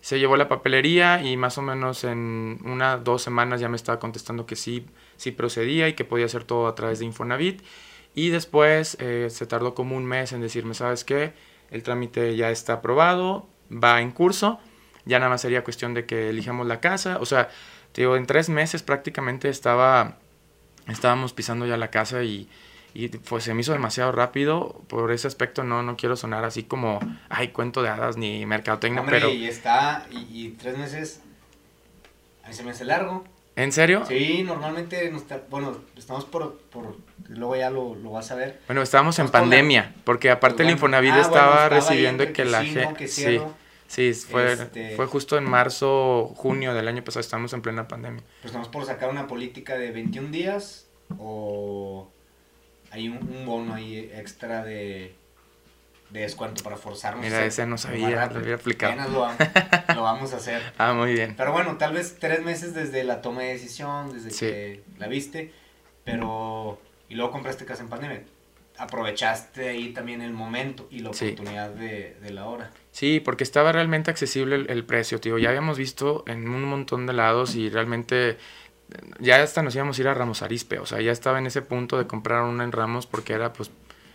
Se 0.00 0.18
llevó 0.18 0.36
la 0.36 0.48
papelería 0.48 1.22
y 1.22 1.36
más 1.36 1.58
o 1.58 1.62
menos 1.62 2.04
en 2.04 2.58
una 2.64 2.96
dos 2.96 3.22
semanas 3.22 3.60
ya 3.60 3.68
me 3.68 3.76
estaba 3.76 3.98
contestando 4.00 4.46
que 4.46 4.56
sí, 4.56 4.86
sí 5.16 5.30
procedía 5.30 5.88
y 5.88 5.94
que 5.94 6.04
podía 6.04 6.26
hacer 6.26 6.44
todo 6.44 6.66
a 6.66 6.74
través 6.74 6.98
de 6.98 7.04
Infonavit. 7.04 7.62
Y 8.14 8.30
después 8.30 8.96
eh, 9.00 9.28
se 9.30 9.46
tardó 9.46 9.74
como 9.74 9.96
un 9.96 10.04
mes 10.04 10.32
en 10.32 10.40
decirme, 10.40 10.74
¿sabes 10.74 11.04
qué? 11.04 11.32
El 11.70 11.82
trámite 11.82 12.36
ya 12.36 12.50
está 12.50 12.74
aprobado, 12.74 13.46
va 13.72 14.00
en 14.00 14.10
curso, 14.10 14.60
ya 15.04 15.18
nada 15.18 15.30
más 15.30 15.40
sería 15.40 15.64
cuestión 15.64 15.94
de 15.94 16.04
que 16.04 16.30
elijamos 16.30 16.66
la 16.66 16.80
casa. 16.80 17.18
O 17.20 17.26
sea, 17.26 17.48
te 17.92 18.02
digo, 18.02 18.16
en 18.16 18.26
tres 18.26 18.48
meses 18.48 18.82
prácticamente 18.82 19.48
estaba, 19.48 20.18
estábamos 20.88 21.32
pisando 21.32 21.64
ya 21.64 21.76
la 21.76 21.90
casa 21.90 22.22
y, 22.24 22.48
y 22.94 23.08
pues 23.08 23.44
se 23.44 23.54
me 23.54 23.60
hizo 23.60 23.72
demasiado 23.72 24.12
rápido 24.12 24.82
por 24.88 25.12
ese 25.12 25.26
aspecto 25.26 25.64
no 25.64 25.82
no 25.82 25.96
quiero 25.96 26.16
sonar 26.16 26.44
así 26.44 26.62
como 26.62 27.00
ay 27.28 27.48
cuento 27.48 27.82
de 27.82 27.88
hadas 27.88 28.16
ni 28.16 28.44
mercadotecnia 28.46 29.00
Hombre, 29.00 29.18
pero 29.18 29.30
y 29.30 29.46
está 29.46 30.06
y, 30.10 30.50
tres 30.50 30.76
meses 30.76 31.22
a 32.44 32.48
mí 32.48 32.54
se 32.54 32.62
me 32.62 32.70
hace 32.70 32.84
largo 32.84 33.24
¿En 33.54 33.70
serio? 33.70 34.02
Sí, 34.08 34.42
normalmente, 34.44 35.10
nos 35.10 35.24
bueno, 35.50 35.76
estamos 35.94 36.24
por, 36.24 36.58
por 36.70 36.96
luego 37.28 37.54
ya 37.54 37.68
lo, 37.68 37.94
lo, 37.94 38.12
vas 38.12 38.30
a 38.30 38.34
ver. 38.34 38.60
Bueno, 38.66 38.80
estábamos 38.80 39.18
en 39.18 39.28
pandemia, 39.28 39.94
porque 40.04 40.30
aparte 40.30 40.62
el 40.62 40.70
Infonavit 40.70 41.12
ah, 41.12 41.20
estaba, 41.20 41.68
recibiendo 41.68 42.32
que 42.32 42.46
la 42.46 42.64
gente... 42.64 43.08
Sí, 43.08 43.38
sí, 43.88 44.14
fue, 44.14 44.54
este 44.54 44.96
fue 44.96 45.06
justo 45.06 45.36
en 45.36 45.44
marzo, 45.44 46.32
junio 46.34 46.72
del 46.72 46.88
año 46.88 47.04
pasado, 47.04 47.20
estamos 47.20 47.52
en 47.52 47.60
plena 47.60 47.86
pandemia. 47.88 48.22
Pues 48.40 48.46
estamos 48.46 48.68
por 48.68 48.86
sacar 48.86 49.10
una 49.10 49.26
política 49.26 49.76
de 49.76 49.90
21 49.90 50.30
días 50.30 50.86
o 51.18 52.10
hay 52.92 53.08
un, 53.08 53.46
bono 53.46 53.74
ahí 53.74 54.10
extra 54.14 54.62
de, 54.62 55.14
de 56.10 56.20
descuento 56.20 56.62
para 56.62 56.76
forzarnos. 56.76 57.24
Mira, 57.24 57.44
ese 57.44 57.66
no 57.66 57.78
sabía, 57.78 58.26
lo 58.26 58.38
había 58.38 58.56
aplicado. 58.56 59.08
Lo, 59.94 60.02
vamos 60.02 60.34
a 60.34 60.36
hacer. 60.36 60.62
ah, 60.76 60.92
muy 60.92 61.14
bien. 61.14 61.34
Pero 61.36 61.52
bueno, 61.52 61.78
tal 61.78 61.94
vez 61.94 62.16
tres 62.20 62.42
meses 62.42 62.74
desde 62.74 63.02
la 63.02 63.22
toma 63.22 63.42
de 63.42 63.54
decisión, 63.54 64.12
desde 64.12 64.30
que 64.38 64.82
la 64.98 65.08
viste, 65.08 65.52
pero... 66.04 66.78
Y 67.08 67.14
luego 67.14 67.30
compraste 67.30 67.64
casa 67.64 67.82
en 67.82 67.88
pandemia. 67.88 68.22
aprovechaste 68.78 69.68
ahí 69.68 69.92
también 69.92 70.20
el 70.22 70.32
momento 70.32 70.86
y 70.90 71.00
la 71.00 71.10
oportunidad 71.10 71.70
de, 71.70 72.16
la 72.30 72.46
hora. 72.46 72.70
Sí, 72.90 73.20
porque 73.20 73.44
estaba 73.44 73.72
realmente 73.72 74.10
accesible 74.10 74.66
el, 74.68 74.84
precio, 74.84 75.18
tío. 75.18 75.38
Ya 75.38 75.48
habíamos 75.48 75.78
visto 75.78 76.24
en 76.26 76.48
un 76.48 76.64
montón 76.64 77.06
de 77.06 77.14
lados 77.14 77.54
y 77.54 77.70
realmente 77.70 78.36
ya 79.18 79.42
hasta 79.42 79.62
nos 79.62 79.74
íbamos 79.74 79.98
a 79.98 80.00
ir 80.00 80.08
a 80.08 80.14
Ramos 80.14 80.42
Arispe. 80.42 80.78
O 80.78 80.86
sea, 80.86 81.00
ya 81.00 81.12
estaba 81.12 81.38
en 81.38 81.46
ese 81.46 81.62
punto 81.62 81.98
de 81.98 82.06
comprar 82.06 82.42
una 82.42 82.64
en 82.64 82.72
Ramos 82.72 83.06
porque 83.06 83.32
era 83.32 83.52
pues 83.52 83.70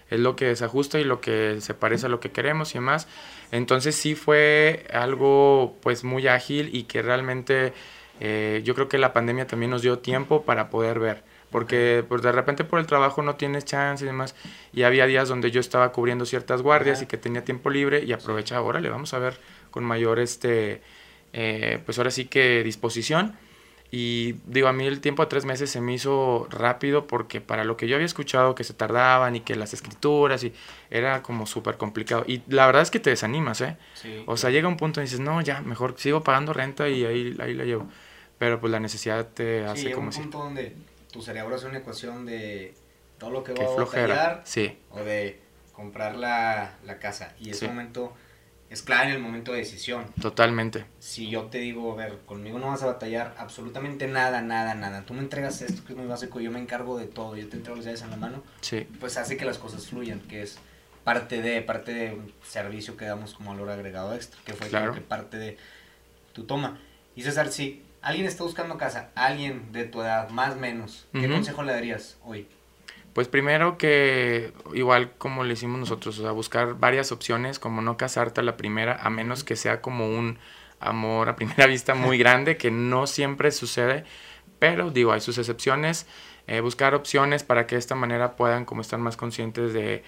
es 0.10 0.20
lo 0.20 0.36
que 0.36 0.56
se 0.56 0.66
ajusta 0.66 1.00
y 1.00 1.04
lo 1.04 1.20
que 1.20 1.60
se 1.60 1.74
parece 1.74 2.06
a 2.06 2.10
lo 2.10 2.20
que 2.20 2.32
queremos 2.32 2.72
y 2.72 2.76
demás. 2.76 3.08
Entonces 3.52 3.96
sí 3.96 4.16
fue 4.16 4.86
algo 4.94 5.76
pues 5.82 6.04
muy 6.04 6.28
ágil 6.28 6.70
y 6.74 6.84
que 6.84 7.02
realmente 7.02 7.74
eh, 8.20 8.62
yo 8.64 8.74
creo 8.76 8.88
que 8.88 8.98
la 8.98 9.14
pandemia 9.14 9.48
también 9.48 9.72
nos 9.72 9.82
dio 9.82 10.00
tiempo 10.00 10.44
para 10.44 10.70
poder 10.70 11.00
ver. 11.00 11.24
Porque 11.52 12.04
pues 12.08 12.22
de 12.22 12.32
repente 12.32 12.66
por 12.66 12.80
el 12.80 12.88
trabajo 12.88 13.22
no 13.22 13.36
tienes 13.36 13.66
chance 13.66 14.04
y 14.04 14.08
demás. 14.08 14.36
Y 14.74 14.84
había 14.84 15.06
días 15.08 15.30
donde 15.30 15.52
yo 15.52 15.60
estaba 15.60 15.92
cubriendo 15.92 16.26
ciertas 16.26 16.62
guardias 16.62 17.02
y 17.02 17.06
que 17.06 17.18
tenía 17.18 17.44
tiempo 17.44 17.70
libre 17.70 18.04
y 18.04 18.12
aprovechaba, 18.14 18.62
órale, 18.62 18.90
vamos 18.90 19.14
a 19.14 19.20
ver 19.20 19.40
con 19.72 19.84
mayor, 19.84 20.20
este, 20.20 20.82
eh, 21.34 21.80
pues 21.86 21.98
ahora 21.98 22.12
sí 22.12 22.26
que 22.26 22.64
disposición. 22.64 23.38
Y 23.90 24.34
digo, 24.46 24.68
a 24.68 24.74
mí 24.74 24.86
el 24.86 25.00
tiempo 25.00 25.24
de 25.24 25.30
tres 25.30 25.46
meses 25.46 25.70
se 25.70 25.80
me 25.80 25.94
hizo 25.94 26.48
rápido 26.50 27.08
porque 27.08 27.40
para 27.40 27.64
lo 27.64 27.78
que 27.78 27.88
yo 27.88 27.96
había 27.96 28.06
escuchado 28.06 28.54
que 28.54 28.66
se 28.66 28.74
tardaban 28.74 29.38
y 29.38 29.40
que 29.42 29.56
las 29.56 29.74
escrituras 29.74 30.44
y 30.44 30.54
era 30.90 31.24
como 31.24 31.46
súper 31.46 31.78
complicado. 31.78 32.26
Y 32.28 32.42
la 32.48 32.66
verdad 32.66 32.82
es 32.82 32.92
que 32.92 33.00
te 33.00 33.12
desanimas, 33.12 33.62
¿eh? 33.62 33.78
o 34.26 34.36
sea, 34.36 34.50
llega 34.50 34.68
un 34.68 34.76
punto 34.76 35.00
y 35.00 35.04
dices, 35.04 35.22
no, 35.22 35.40
ya, 35.42 35.62
mejor 35.62 35.96
sigo 35.98 36.22
pagando 36.22 36.52
renta 36.52 36.90
y 36.90 37.06
ahí, 37.06 37.38
ahí 37.40 37.54
la 37.54 37.64
llevo. 37.64 37.88
Pero 38.38 38.60
pues 38.60 38.72
la 38.72 38.80
necesidad 38.80 39.26
te 39.28 39.66
hace 39.66 39.92
como 39.92 40.10
un 40.10 40.14
punto 40.14 40.38
donde 40.40 40.76
tu 41.12 41.22
cerebro 41.22 41.56
hace 41.56 41.66
una 41.66 41.78
ecuación 41.78 42.26
de 42.26 42.76
todo 43.18 43.32
lo 43.32 43.44
que 43.44 43.54
va 43.54 43.64
a 43.64 43.76
batallar 43.76 44.42
sí. 44.44 44.78
o 44.92 45.00
de 45.00 45.40
comprar 45.72 46.16
la, 46.18 46.76
la 46.84 47.00
casa. 47.00 47.34
Y 47.40 47.52
ese 47.52 47.68
momento 47.70 48.14
es 48.70 48.82
clave 48.82 49.06
en 49.10 49.16
el 49.16 49.20
momento 49.20 49.54
de 49.54 49.60
decisión. 49.60 50.06
Totalmente. 50.22 50.86
Si 51.00 51.30
yo 51.30 51.44
te 51.44 51.60
digo, 51.60 51.94
a 51.94 51.96
ver, 51.96 52.20
conmigo 52.26 52.60
no 52.60 52.68
vas 52.68 52.84
a 52.84 52.88
batallar 52.88 53.34
absolutamente 53.38 54.08
nada, 54.08 54.42
nada, 54.42 54.76
nada. 54.76 55.06
Tú 55.06 55.14
me 55.14 55.22
entregas 55.22 55.62
esto 55.62 55.84
que 55.86 55.94
es 55.94 55.98
muy 55.98 56.08
básico, 56.08 56.40
yo 56.40 56.52
me 56.52 56.60
encargo 56.60 56.98
de 56.98 57.06
todo, 57.06 57.38
yo 57.38 57.48
te 57.48 57.58
entrego 57.58 57.78
las 57.78 57.86
llaves 57.86 58.02
en 58.02 58.12
la 58.12 58.18
mano. 58.18 58.44
Sí. 58.62 58.88
Pues 59.00 59.18
hace 59.18 59.38
que 59.38 59.46
las 59.46 59.58
cosas 59.58 59.88
fluyan, 59.88 60.20
que 60.22 60.42
es 60.42 60.60
parte 61.04 61.42
de, 61.42 61.62
parte 61.62 61.94
de 61.94 62.14
un 62.14 62.34
servicio 62.44 62.98
que 62.98 63.06
damos 63.06 63.34
como 63.34 63.52
valor 63.52 63.70
agregado 63.70 64.14
extra, 64.14 64.40
que 64.44 64.54
fue 64.54 64.68
claro. 64.68 64.94
que 64.94 65.02
parte 65.02 65.38
de 65.38 65.58
tu 66.34 66.44
toma. 66.44 66.80
Y 67.16 67.22
César, 67.22 67.50
si 67.50 67.84
alguien 68.02 68.28
está 68.28 68.44
buscando 68.44 68.78
casa, 68.78 69.12
alguien 69.16 69.72
de 69.72 69.86
tu 69.86 70.02
edad, 70.02 70.30
más 70.30 70.56
o 70.56 70.60
menos, 70.60 71.08
¿qué 71.14 71.30
consejo 71.30 71.64
le 71.64 71.72
darías 71.72 72.18
hoy? 72.26 72.48
Pues 73.18 73.28
primero 73.28 73.80
que 73.80 74.54
igual 74.76 75.12
como 75.18 75.44
le 75.44 75.54
hicimos 75.54 75.80
nosotros, 75.80 76.20
o 76.20 76.22
sea, 76.22 76.34
buscar 76.34 76.78
varias 76.78 77.12
opciones, 77.12 77.58
como 77.58 77.82
no 77.82 77.98
casarte 77.98 78.42
a 78.42 78.44
la 78.44 78.58
primera, 78.58 79.00
a 79.02 79.10
menos 79.10 79.44
que 79.44 79.56
sea 79.56 79.82
como 79.82 80.08
un 80.08 80.38
amor 80.80 81.28
a 81.28 81.36
primera 81.36 81.66
vista 81.66 81.96
muy 81.96 82.18
grande, 82.20 82.58
que 82.58 82.70
no 82.70 83.08
siempre 83.08 83.50
sucede, 83.50 84.06
pero 84.60 84.92
digo, 84.92 85.14
hay 85.14 85.22
sus 85.22 85.40
excepciones. 85.40 86.06
Eh, 86.46 86.60
buscar 86.62 86.94
opciones 86.94 87.42
para 87.42 87.66
que 87.66 87.74
de 87.74 87.80
esta 87.80 87.96
manera 87.96 88.36
puedan 88.36 88.66
como 88.66 88.82
estar 88.82 89.00
más 89.00 89.18
conscientes 89.18 89.74
de, 89.74 90.04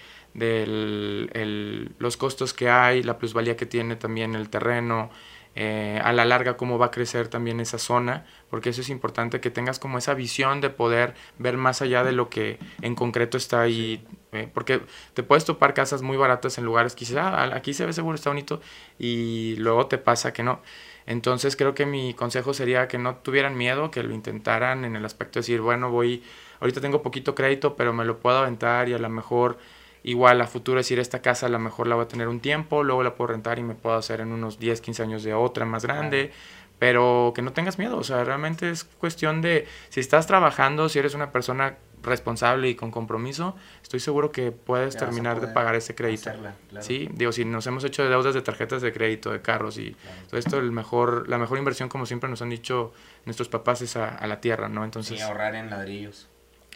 los 1.98 2.16
costos 2.16 2.54
que 2.54 2.70
hay, 2.70 3.02
la 3.02 3.18
plusvalía 3.18 3.56
que 3.56 3.66
tiene 3.66 3.96
también 3.96 4.36
el 4.36 4.48
terreno, 4.50 5.10
eh, 5.56 6.00
a 6.04 6.12
la 6.12 6.24
larga 6.24 6.56
cómo 6.56 6.78
va 6.78 6.86
a 6.86 6.90
crecer 6.90 7.28
también 7.28 7.60
esa 7.60 7.78
zona, 7.78 8.24
porque 8.50 8.70
eso 8.70 8.80
es 8.80 8.88
importante, 8.88 9.40
que 9.40 9.50
tengas 9.50 9.78
como 9.78 9.98
esa 9.98 10.14
visión 10.14 10.60
de 10.60 10.70
poder 10.70 11.14
ver 11.38 11.56
más 11.56 11.82
allá 11.82 12.04
de 12.04 12.12
lo 12.12 12.28
que 12.28 12.58
en 12.82 12.94
concreto 12.94 13.36
está 13.36 13.60
ahí, 13.62 14.06
eh, 14.32 14.48
porque 14.52 14.80
te 15.14 15.22
puedes 15.22 15.44
topar 15.44 15.74
casas 15.74 16.02
muy 16.02 16.16
baratas 16.16 16.56
en 16.58 16.64
lugares 16.64 16.94
que 16.94 17.00
dices, 17.00 17.16
ah, 17.16 17.50
aquí 17.54 17.74
se 17.74 17.84
ve 17.84 17.92
seguro, 17.92 18.14
está 18.14 18.30
bonito, 18.30 18.60
y 18.98 19.56
luego 19.56 19.86
te 19.86 19.98
pasa 19.98 20.32
que 20.32 20.42
no. 20.42 20.60
Entonces 21.06 21.56
creo 21.56 21.74
que 21.74 21.86
mi 21.86 22.14
consejo 22.14 22.54
sería 22.54 22.86
que 22.86 22.98
no 22.98 23.16
tuvieran 23.16 23.56
miedo, 23.56 23.90
que 23.90 24.04
lo 24.04 24.14
intentaran 24.14 24.84
en 24.84 24.94
el 24.94 25.04
aspecto 25.04 25.38
de 25.38 25.40
decir, 25.40 25.60
bueno, 25.60 25.90
voy, 25.90 26.22
ahorita 26.60 26.80
tengo 26.80 27.02
poquito 27.02 27.34
crédito, 27.34 27.74
pero 27.74 27.92
me 27.92 28.04
lo 28.04 28.20
puedo 28.20 28.38
aventar 28.38 28.88
y 28.88 28.94
a 28.94 28.98
lo 28.98 29.08
mejor 29.08 29.58
Igual 30.02 30.40
a 30.40 30.46
futuro 30.46 30.78
decir, 30.78 30.98
esta 30.98 31.20
casa 31.20 31.46
a 31.46 31.48
lo 31.48 31.58
mejor 31.58 31.86
la 31.86 31.94
voy 31.94 32.04
a 32.04 32.08
tener 32.08 32.28
un 32.28 32.40
tiempo, 32.40 32.82
luego 32.82 33.02
la 33.02 33.14
puedo 33.14 33.28
rentar 33.28 33.58
y 33.58 33.62
me 33.62 33.74
puedo 33.74 33.96
hacer 33.96 34.20
en 34.20 34.32
unos 34.32 34.58
10, 34.58 34.80
15 34.80 35.02
años 35.02 35.22
de 35.22 35.34
otra 35.34 35.64
más 35.64 35.84
grande. 35.84 36.32
Pero 36.78 37.32
que 37.34 37.42
no 37.42 37.52
tengas 37.52 37.78
miedo, 37.78 37.98
o 37.98 38.04
sea, 38.04 38.24
realmente 38.24 38.70
es 38.70 38.84
cuestión 38.84 39.42
de, 39.42 39.68
si 39.90 40.00
estás 40.00 40.26
trabajando, 40.26 40.88
si 40.88 40.98
eres 40.98 41.12
una 41.12 41.30
persona 41.30 41.76
responsable 42.02 42.70
y 42.70 42.74
con 42.74 42.90
compromiso, 42.90 43.54
estoy 43.82 44.00
seguro 44.00 44.32
que 44.32 44.50
puedes 44.50 44.96
terminar 44.96 45.42
de 45.42 45.48
pagar 45.48 45.74
ese 45.74 45.94
crédito. 45.94 46.30
Sí, 46.80 47.10
digo, 47.12 47.32
si 47.32 47.44
nos 47.44 47.66
hemos 47.66 47.84
hecho 47.84 48.02
de 48.02 48.08
deudas 48.08 48.32
de 48.32 48.40
tarjetas 48.40 48.80
de 48.80 48.94
crédito, 48.94 49.30
de 49.30 49.42
carros 49.42 49.76
y 49.76 49.94
todo 50.30 50.38
esto, 50.38 50.58
el 50.58 50.72
mejor, 50.72 51.28
la 51.28 51.36
mejor 51.36 51.58
inversión, 51.58 51.90
como 51.90 52.06
siempre 52.06 52.30
nos 52.30 52.40
han 52.40 52.48
dicho 52.48 52.94
nuestros 53.26 53.50
papás, 53.50 53.82
es 53.82 53.96
a, 53.96 54.26
la 54.26 54.40
tierra, 54.40 54.70
¿no? 54.70 54.82
Entonces, 54.82 55.18
sí, 55.18 55.22
ahorrar 55.22 55.54
en 55.54 55.68
ladrillos. 55.68 56.29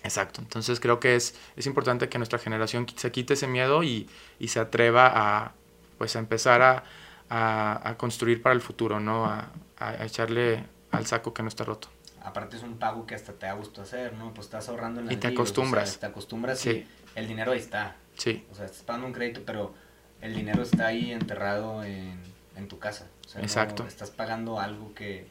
Exacto, 0.05 0.43
entonces 0.43 0.81
creo 0.81 1.01
que 1.01 1.17
es, 1.17 1.35
es 1.57 1.67
importante 1.67 2.11
que 2.11 2.19
nuestra 2.19 2.38
generación 2.38 2.87
se 2.95 3.11
quite 3.11 3.35
ese 3.35 3.47
miedo 3.47 3.83
y, 3.83 4.09
y 4.38 4.49
se 4.49 4.61
atreva 4.61 5.11
a, 5.12 5.53
pues, 5.97 6.14
a 6.14 6.19
empezar 6.19 6.61
a, 6.62 6.85
a, 7.31 7.97
construir 7.97 8.43
para 8.43 8.55
el 8.55 8.61
futuro, 8.61 9.01
¿no? 9.01 9.25
A, 9.25 9.51
a, 9.79 10.05
echarle 10.05 10.62
al 10.90 11.07
saco 11.07 11.33
que 11.33 11.43
no 11.43 11.49
está 11.49 11.64
roto. 11.64 11.88
Aparte 12.23 12.57
es 12.57 12.62
un 12.62 12.79
pago 12.79 13.07
que 13.07 13.14
hasta 13.14 13.33
te 13.33 13.47
da 13.47 13.55
gusto 13.55 13.81
hacer, 13.81 14.12
¿no? 14.12 14.33
Pues 14.35 14.47
estás 14.47 14.69
ahorrando 14.69 15.01
en 15.01 15.11
Y 15.11 15.17
te 15.17 15.29
acostumbras. 15.29 15.99
te 15.99 16.07
acostumbras 16.07 16.59
sí. 16.59 16.71
y 16.71 16.87
el 17.19 17.27
dinero 17.27 17.53
ahí 17.53 17.59
está. 17.59 17.97
Sí. 18.17 18.47
O 18.53 18.55
sea, 18.55 18.67
estás 18.67 18.83
pagando 18.83 19.07
un 19.07 19.14
crédito, 19.14 19.43
pero 19.45 19.75
el 20.21 20.35
dinero 20.35 20.62
está 20.62 20.88
ahí 20.88 21.12
enterrado 21.12 21.83
en, 21.83 22.19
en 22.57 22.69
tu 22.69 22.79
casa. 22.79 23.09
Exacto. 23.37 23.87
estás 23.87 24.11
pagando 24.11 24.61
algo 24.61 24.95
que, 24.95 25.27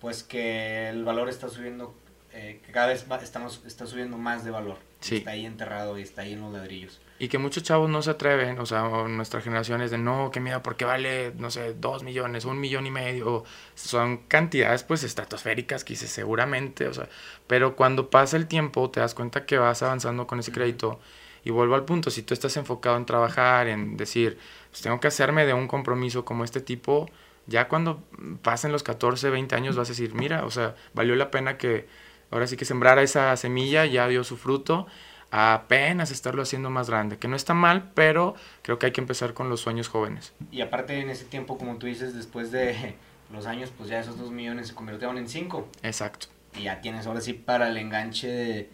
pues 0.00 0.22
que 0.22 0.88
el 0.88 1.04
valor 1.04 1.28
está 1.28 1.48
subiendo 1.48 1.94
eh, 2.32 2.60
que 2.64 2.72
cada 2.72 2.88
vez 2.88 3.04
estamos, 3.22 3.62
está 3.66 3.86
subiendo 3.86 4.16
más 4.16 4.44
de 4.44 4.50
valor. 4.50 4.78
Está 5.00 5.30
ahí 5.30 5.46
enterrado 5.46 5.98
y 5.98 6.02
está 6.02 6.22
ahí 6.22 6.34
en 6.34 6.40
los 6.40 6.52
ladrillos. 6.52 7.00
Y 7.18 7.28
que 7.28 7.38
muchos 7.38 7.62
chavos 7.62 7.90
no 7.90 8.02
se 8.02 8.10
atreven, 8.10 8.58
o 8.58 8.66
sea, 8.66 8.82
nuestra 9.08 9.40
generación 9.40 9.82
es 9.82 9.90
de 9.90 9.98
no, 9.98 10.30
qué 10.30 10.40
miedo, 10.40 10.62
porque 10.62 10.84
vale, 10.84 11.32
no 11.36 11.50
sé, 11.50 11.74
dos 11.74 12.02
millones, 12.02 12.44
un 12.44 12.60
millón 12.60 12.86
y 12.86 12.90
medio. 12.90 13.44
Son 13.74 14.18
cantidades 14.28 14.84
pues 14.84 15.02
estratosféricas 15.04 15.84
que 15.84 15.94
dices 15.94 16.10
seguramente, 16.10 16.86
o 16.86 16.94
sea, 16.94 17.08
pero 17.46 17.76
cuando 17.76 18.10
pasa 18.10 18.36
el 18.36 18.46
tiempo 18.46 18.90
te 18.90 19.00
das 19.00 19.14
cuenta 19.14 19.44
que 19.44 19.58
vas 19.58 19.82
avanzando 19.82 20.26
con 20.26 20.38
ese 20.38 20.52
crédito. 20.52 21.00
Y 21.42 21.50
vuelvo 21.50 21.74
al 21.74 21.84
punto, 21.84 22.10
si 22.10 22.22
tú 22.22 22.34
estás 22.34 22.56
enfocado 22.58 22.96
en 22.96 23.06
trabajar, 23.06 23.66
en 23.66 23.96
decir, 23.96 24.38
pues 24.70 24.82
tengo 24.82 25.00
que 25.00 25.08
hacerme 25.08 25.46
de 25.46 25.54
un 25.54 25.68
compromiso 25.68 26.24
como 26.24 26.44
este 26.44 26.60
tipo, 26.60 27.08
ya 27.46 27.68
cuando 27.68 28.02
pasen 28.42 28.72
los 28.72 28.82
14, 28.82 29.30
20 29.30 29.54
años 29.56 29.76
vas 29.76 29.88
a 29.88 29.92
decir, 29.92 30.14
mira, 30.14 30.44
o 30.44 30.50
sea, 30.50 30.76
valió 30.94 31.16
la 31.16 31.30
pena 31.30 31.58
que 31.58 31.86
ahora 32.30 32.46
sí 32.46 32.56
que 32.56 32.64
sembrar 32.64 32.98
esa 32.98 33.36
semilla 33.36 33.86
ya 33.86 34.08
dio 34.08 34.24
su 34.24 34.36
fruto, 34.36 34.86
apenas 35.30 36.10
estarlo 36.10 36.42
haciendo 36.42 36.70
más 36.70 36.90
grande, 36.90 37.18
que 37.18 37.28
no 37.28 37.36
está 37.36 37.54
mal, 37.54 37.90
pero 37.94 38.34
creo 38.62 38.78
que 38.78 38.86
hay 38.86 38.92
que 38.92 39.00
empezar 39.00 39.34
con 39.34 39.48
los 39.48 39.60
sueños 39.60 39.88
jóvenes. 39.88 40.32
Y 40.50 40.60
aparte 40.60 40.98
en 40.98 41.10
ese 41.10 41.24
tiempo, 41.24 41.56
como 41.58 41.76
tú 41.76 41.86
dices, 41.86 42.14
después 42.14 42.50
de 42.50 42.96
los 43.32 43.46
años, 43.46 43.72
pues 43.76 43.88
ya 43.88 44.00
esos 44.00 44.18
dos 44.18 44.30
millones 44.30 44.68
se 44.68 44.74
convirtieron 44.74 45.18
en 45.18 45.28
cinco. 45.28 45.68
Exacto. 45.82 46.26
Y 46.56 46.64
ya 46.64 46.80
tienes 46.80 47.06
ahora 47.06 47.20
sí 47.20 47.32
para 47.32 47.68
el 47.68 47.76
enganche 47.76 48.26
de 48.26 48.70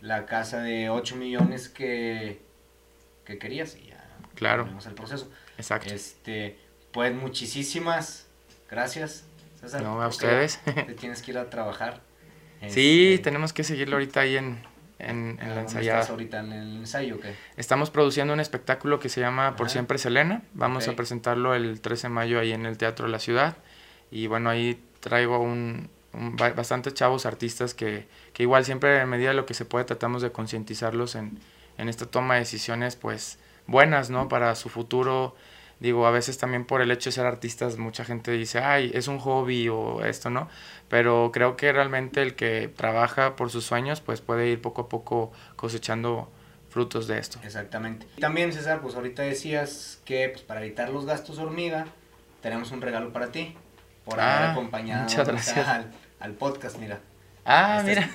la 0.00 0.26
casa 0.26 0.60
de 0.60 0.90
8 0.90 1.14
millones 1.14 1.68
que, 1.68 2.42
que 3.24 3.38
querías 3.38 3.76
y 3.76 3.86
ya 3.86 4.04
claro. 4.34 4.64
tenemos 4.64 4.86
el 4.86 4.94
proceso. 4.94 5.30
Exacto. 5.56 5.94
Este, 5.94 6.58
pues 6.92 7.14
muchísimas 7.14 8.26
gracias, 8.68 9.24
César. 9.60 9.82
No, 9.82 10.02
a 10.02 10.08
ustedes. 10.08 10.60
Te 10.64 10.94
tienes 10.94 11.22
que 11.22 11.30
ir 11.30 11.38
a 11.38 11.48
trabajar. 11.48 12.00
Sí, 12.68 13.14
este, 13.14 13.24
tenemos 13.24 13.52
que 13.52 13.64
seguirlo 13.64 13.96
ahorita 13.96 14.20
ahí 14.20 14.36
en, 14.36 14.58
en, 14.98 15.38
en 15.40 15.54
la 15.54 15.62
ensayada. 15.62 16.00
¿Estás 16.00 16.10
ahorita 16.10 16.40
en 16.40 16.52
el 16.52 16.76
ensayo 16.78 17.20
qué? 17.20 17.34
Estamos 17.56 17.90
produciendo 17.90 18.32
un 18.32 18.40
espectáculo 18.40 19.00
que 19.00 19.08
se 19.08 19.20
llama 19.20 19.56
Por 19.56 19.70
Siempre 19.70 19.98
Selena. 19.98 20.42
Vamos 20.54 20.88
a 20.88 20.96
presentarlo 20.96 21.54
el 21.54 21.80
13 21.80 22.08
de 22.08 22.08
mayo 22.08 22.40
ahí 22.40 22.52
en 22.52 22.66
el 22.66 22.78
Teatro 22.78 23.06
de 23.06 23.12
la 23.12 23.18
Ciudad. 23.18 23.56
Y 24.10 24.26
bueno, 24.26 24.50
ahí 24.50 24.80
traigo 25.00 25.38
un, 25.38 25.88
bastantes 26.36 26.94
chavos 26.94 27.26
artistas 27.26 27.74
que, 27.74 28.06
que, 28.32 28.42
igual 28.42 28.64
siempre 28.64 29.00
en 29.00 29.08
medida 29.08 29.28
de 29.28 29.34
lo 29.34 29.46
que 29.46 29.54
se 29.54 29.64
puede 29.64 29.84
tratamos 29.84 30.22
de 30.22 30.30
concientizarlos 30.30 31.14
en, 31.14 31.38
en 31.78 31.88
esta 31.88 32.06
toma 32.06 32.34
de 32.34 32.40
decisiones 32.40 32.96
pues 32.96 33.38
buenas, 33.66 34.10
¿no? 34.10 34.28
Para 34.28 34.54
su 34.54 34.68
futuro 34.68 35.34
Digo, 35.82 36.06
a 36.06 36.12
veces 36.12 36.38
también 36.38 36.64
por 36.64 36.80
el 36.80 36.92
hecho 36.92 37.10
de 37.10 37.14
ser 37.14 37.26
artistas, 37.26 37.76
mucha 37.76 38.04
gente 38.04 38.30
dice, 38.30 38.60
ay, 38.60 38.92
es 38.94 39.08
un 39.08 39.18
hobby 39.18 39.68
o 39.68 40.04
esto, 40.04 40.30
¿no? 40.30 40.48
Pero 40.88 41.32
creo 41.32 41.56
que 41.56 41.72
realmente 41.72 42.22
el 42.22 42.36
que 42.36 42.68
trabaja 42.68 43.34
por 43.34 43.50
sus 43.50 43.64
sueños, 43.64 44.00
pues 44.00 44.20
puede 44.20 44.46
ir 44.46 44.62
poco 44.62 44.82
a 44.82 44.88
poco 44.88 45.32
cosechando 45.56 46.30
frutos 46.70 47.08
de 47.08 47.18
esto. 47.18 47.40
Exactamente. 47.42 48.06
También, 48.20 48.52
César, 48.52 48.80
pues 48.80 48.94
ahorita 48.94 49.22
decías 49.22 50.00
que 50.04 50.28
pues, 50.28 50.42
para 50.44 50.64
evitar 50.64 50.88
los 50.90 51.04
gastos 51.04 51.40
hormiga, 51.40 51.86
tenemos 52.42 52.70
un 52.70 52.80
regalo 52.80 53.12
para 53.12 53.32
ti, 53.32 53.56
por 54.04 54.20
haber 54.20 54.50
ah, 54.50 54.52
acompañado 54.52 55.02
muchas 55.02 55.26
gracias. 55.26 55.66
Al, 55.66 55.90
al, 56.20 56.32
podcast, 56.34 56.78
mira. 56.78 57.00
Ah, 57.44 57.82
mira. 57.84 58.08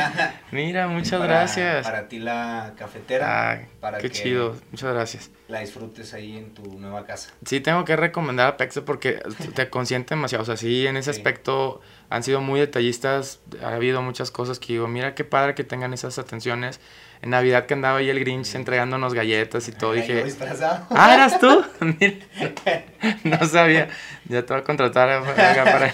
mira, 0.52 0.88
muchas 0.88 1.22
gracias. 1.22 1.84
Para 1.84 2.06
ti 2.06 2.18
la 2.18 2.74
cafetera. 2.76 3.52
Ah, 3.52 3.60
para 3.80 3.98
qué 3.98 4.10
chido. 4.10 4.56
Muchas 4.70 4.92
gracias. 4.92 5.30
La 5.48 5.60
disfrutes 5.60 6.12
ahí 6.12 6.36
en 6.36 6.52
tu 6.52 6.78
nueva 6.78 7.06
casa. 7.06 7.30
Sí, 7.46 7.60
tengo 7.60 7.84
que 7.84 7.96
recomendar 7.96 8.46
a 8.46 8.56
Pexa 8.58 8.84
porque 8.84 9.22
te 9.54 9.70
consiente 9.70 10.14
demasiado. 10.14 10.42
O 10.42 10.46
sea, 10.46 10.56
sí, 10.58 10.86
en 10.86 10.98
ese 10.98 11.10
aspecto 11.10 11.80
han 12.10 12.22
sido 12.22 12.42
muy 12.42 12.60
detallistas. 12.60 13.40
Ha 13.62 13.74
habido 13.74 14.02
muchas 14.02 14.30
cosas 14.30 14.58
que 14.58 14.74
digo, 14.74 14.86
mira 14.86 15.14
qué 15.14 15.24
padre 15.24 15.54
que 15.54 15.64
tengan 15.64 15.94
esas 15.94 16.18
atenciones. 16.18 16.78
En 17.22 17.30
Navidad 17.30 17.64
que 17.64 17.72
andaba 17.72 17.98
ahí 17.98 18.10
el 18.10 18.20
Grinch 18.20 18.54
entregándonos 18.54 19.14
galletas 19.14 19.66
y 19.68 19.72
todo, 19.72 19.94
dije... 19.94 20.26
Ah, 20.90 21.14
¿eras 21.14 21.40
tú? 21.40 21.64
no 23.24 23.48
sabía. 23.48 23.88
Ya 24.28 24.44
te 24.44 24.52
voy 24.52 24.60
a 24.60 24.64
contratar 24.64 25.22
para, 25.24 25.90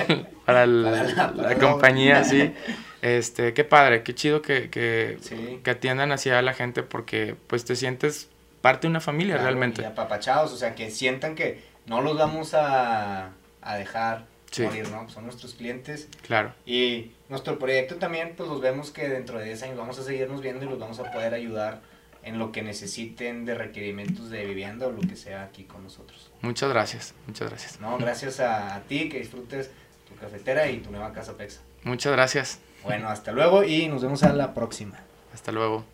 para, 1.37 1.55
la, 1.55 1.59
compañía, 1.59 2.25
sí. 2.25 2.53
Este, 3.03 3.55
qué 3.55 3.65
padre, 3.65 4.03
qué 4.03 4.15
chido 4.15 4.43
que, 4.43 4.69
que, 4.69 5.17
que 5.65 5.71
atiendan 5.71 6.13
así 6.13 6.29
a 6.29 6.43
la 6.43 6.53
gente 6.53 6.83
porque 6.83 7.35
pues 7.47 7.65
te 7.65 7.75
sientes 7.75 8.29
parte 8.61 8.87
de 8.87 8.91
una 8.91 9.01
familia 9.01 9.39
realmente. 9.39 9.81
Y 9.81 9.87
apapachados, 9.87 10.53
o 10.53 10.57
sea, 10.59 10.75
que 10.75 10.91
sientan 10.91 11.35
que 11.35 11.63
no 11.87 12.03
los 12.03 12.19
vamos 12.19 12.53
a, 12.53 13.31
a 13.63 13.77
dejar 13.77 14.27
morir, 14.59 14.89
¿no? 14.91 15.09
Son 15.09 15.25
nuestros 15.25 15.55
clientes. 15.55 16.09
Claro. 16.27 16.53
Y 16.67 17.13
nuestro 17.29 17.59
proyecto 17.59 17.97
también, 17.97 18.35
pues 18.37 18.49
los 18.49 18.61
vemos 18.61 18.91
que 18.91 19.09
dentro 19.09 19.39
de 19.39 19.47
10 19.47 19.63
años 19.63 19.77
vamos 19.79 19.99
a 19.99 20.03
seguirnos 20.03 20.43
viendo 20.43 20.65
y 20.65 20.69
los 20.69 20.79
vamos 20.79 20.99
a 20.99 21.11
poder 21.11 21.35
ayudar 21.35 21.81
en 22.23 22.39
lo 22.39 22.53
que 22.53 22.63
necesiten 22.63 23.47
de 23.47 23.55
requerimientos 23.55 24.29
de 24.29 24.45
vivienda 24.45 24.87
o 24.87 24.93
lo 24.93 25.01
que 25.01 25.17
sea 25.17 25.45
aquí 25.45 25.65
con 25.65 25.83
nosotros. 25.83 26.31
Muchas 26.43 26.69
gracias, 26.69 27.15
muchas 27.27 27.49
gracias. 27.49 27.81
No, 27.81 27.97
gracias 27.97 28.41
a, 28.41 28.77
a 28.77 28.81
ti, 28.83 29.09
que 29.09 29.19
disfrutes 29.21 29.71
tu 30.11 30.17
cafetera 30.21 30.71
y 30.71 30.79
tu 30.79 30.91
nueva 30.91 31.13
casa 31.13 31.33
Pexa. 31.37 31.61
Muchas 31.85 32.13
gracias. 32.13 32.59
Bueno, 32.83 33.09
hasta 33.09 33.33
luego 33.33 33.65
y 33.65 33.89
nos 33.89 34.03
vemos 34.03 34.23
a 34.23 34.33
la 34.33 34.53
próxima. 34.53 34.99
Hasta 35.33 35.53
luego. 35.53 35.85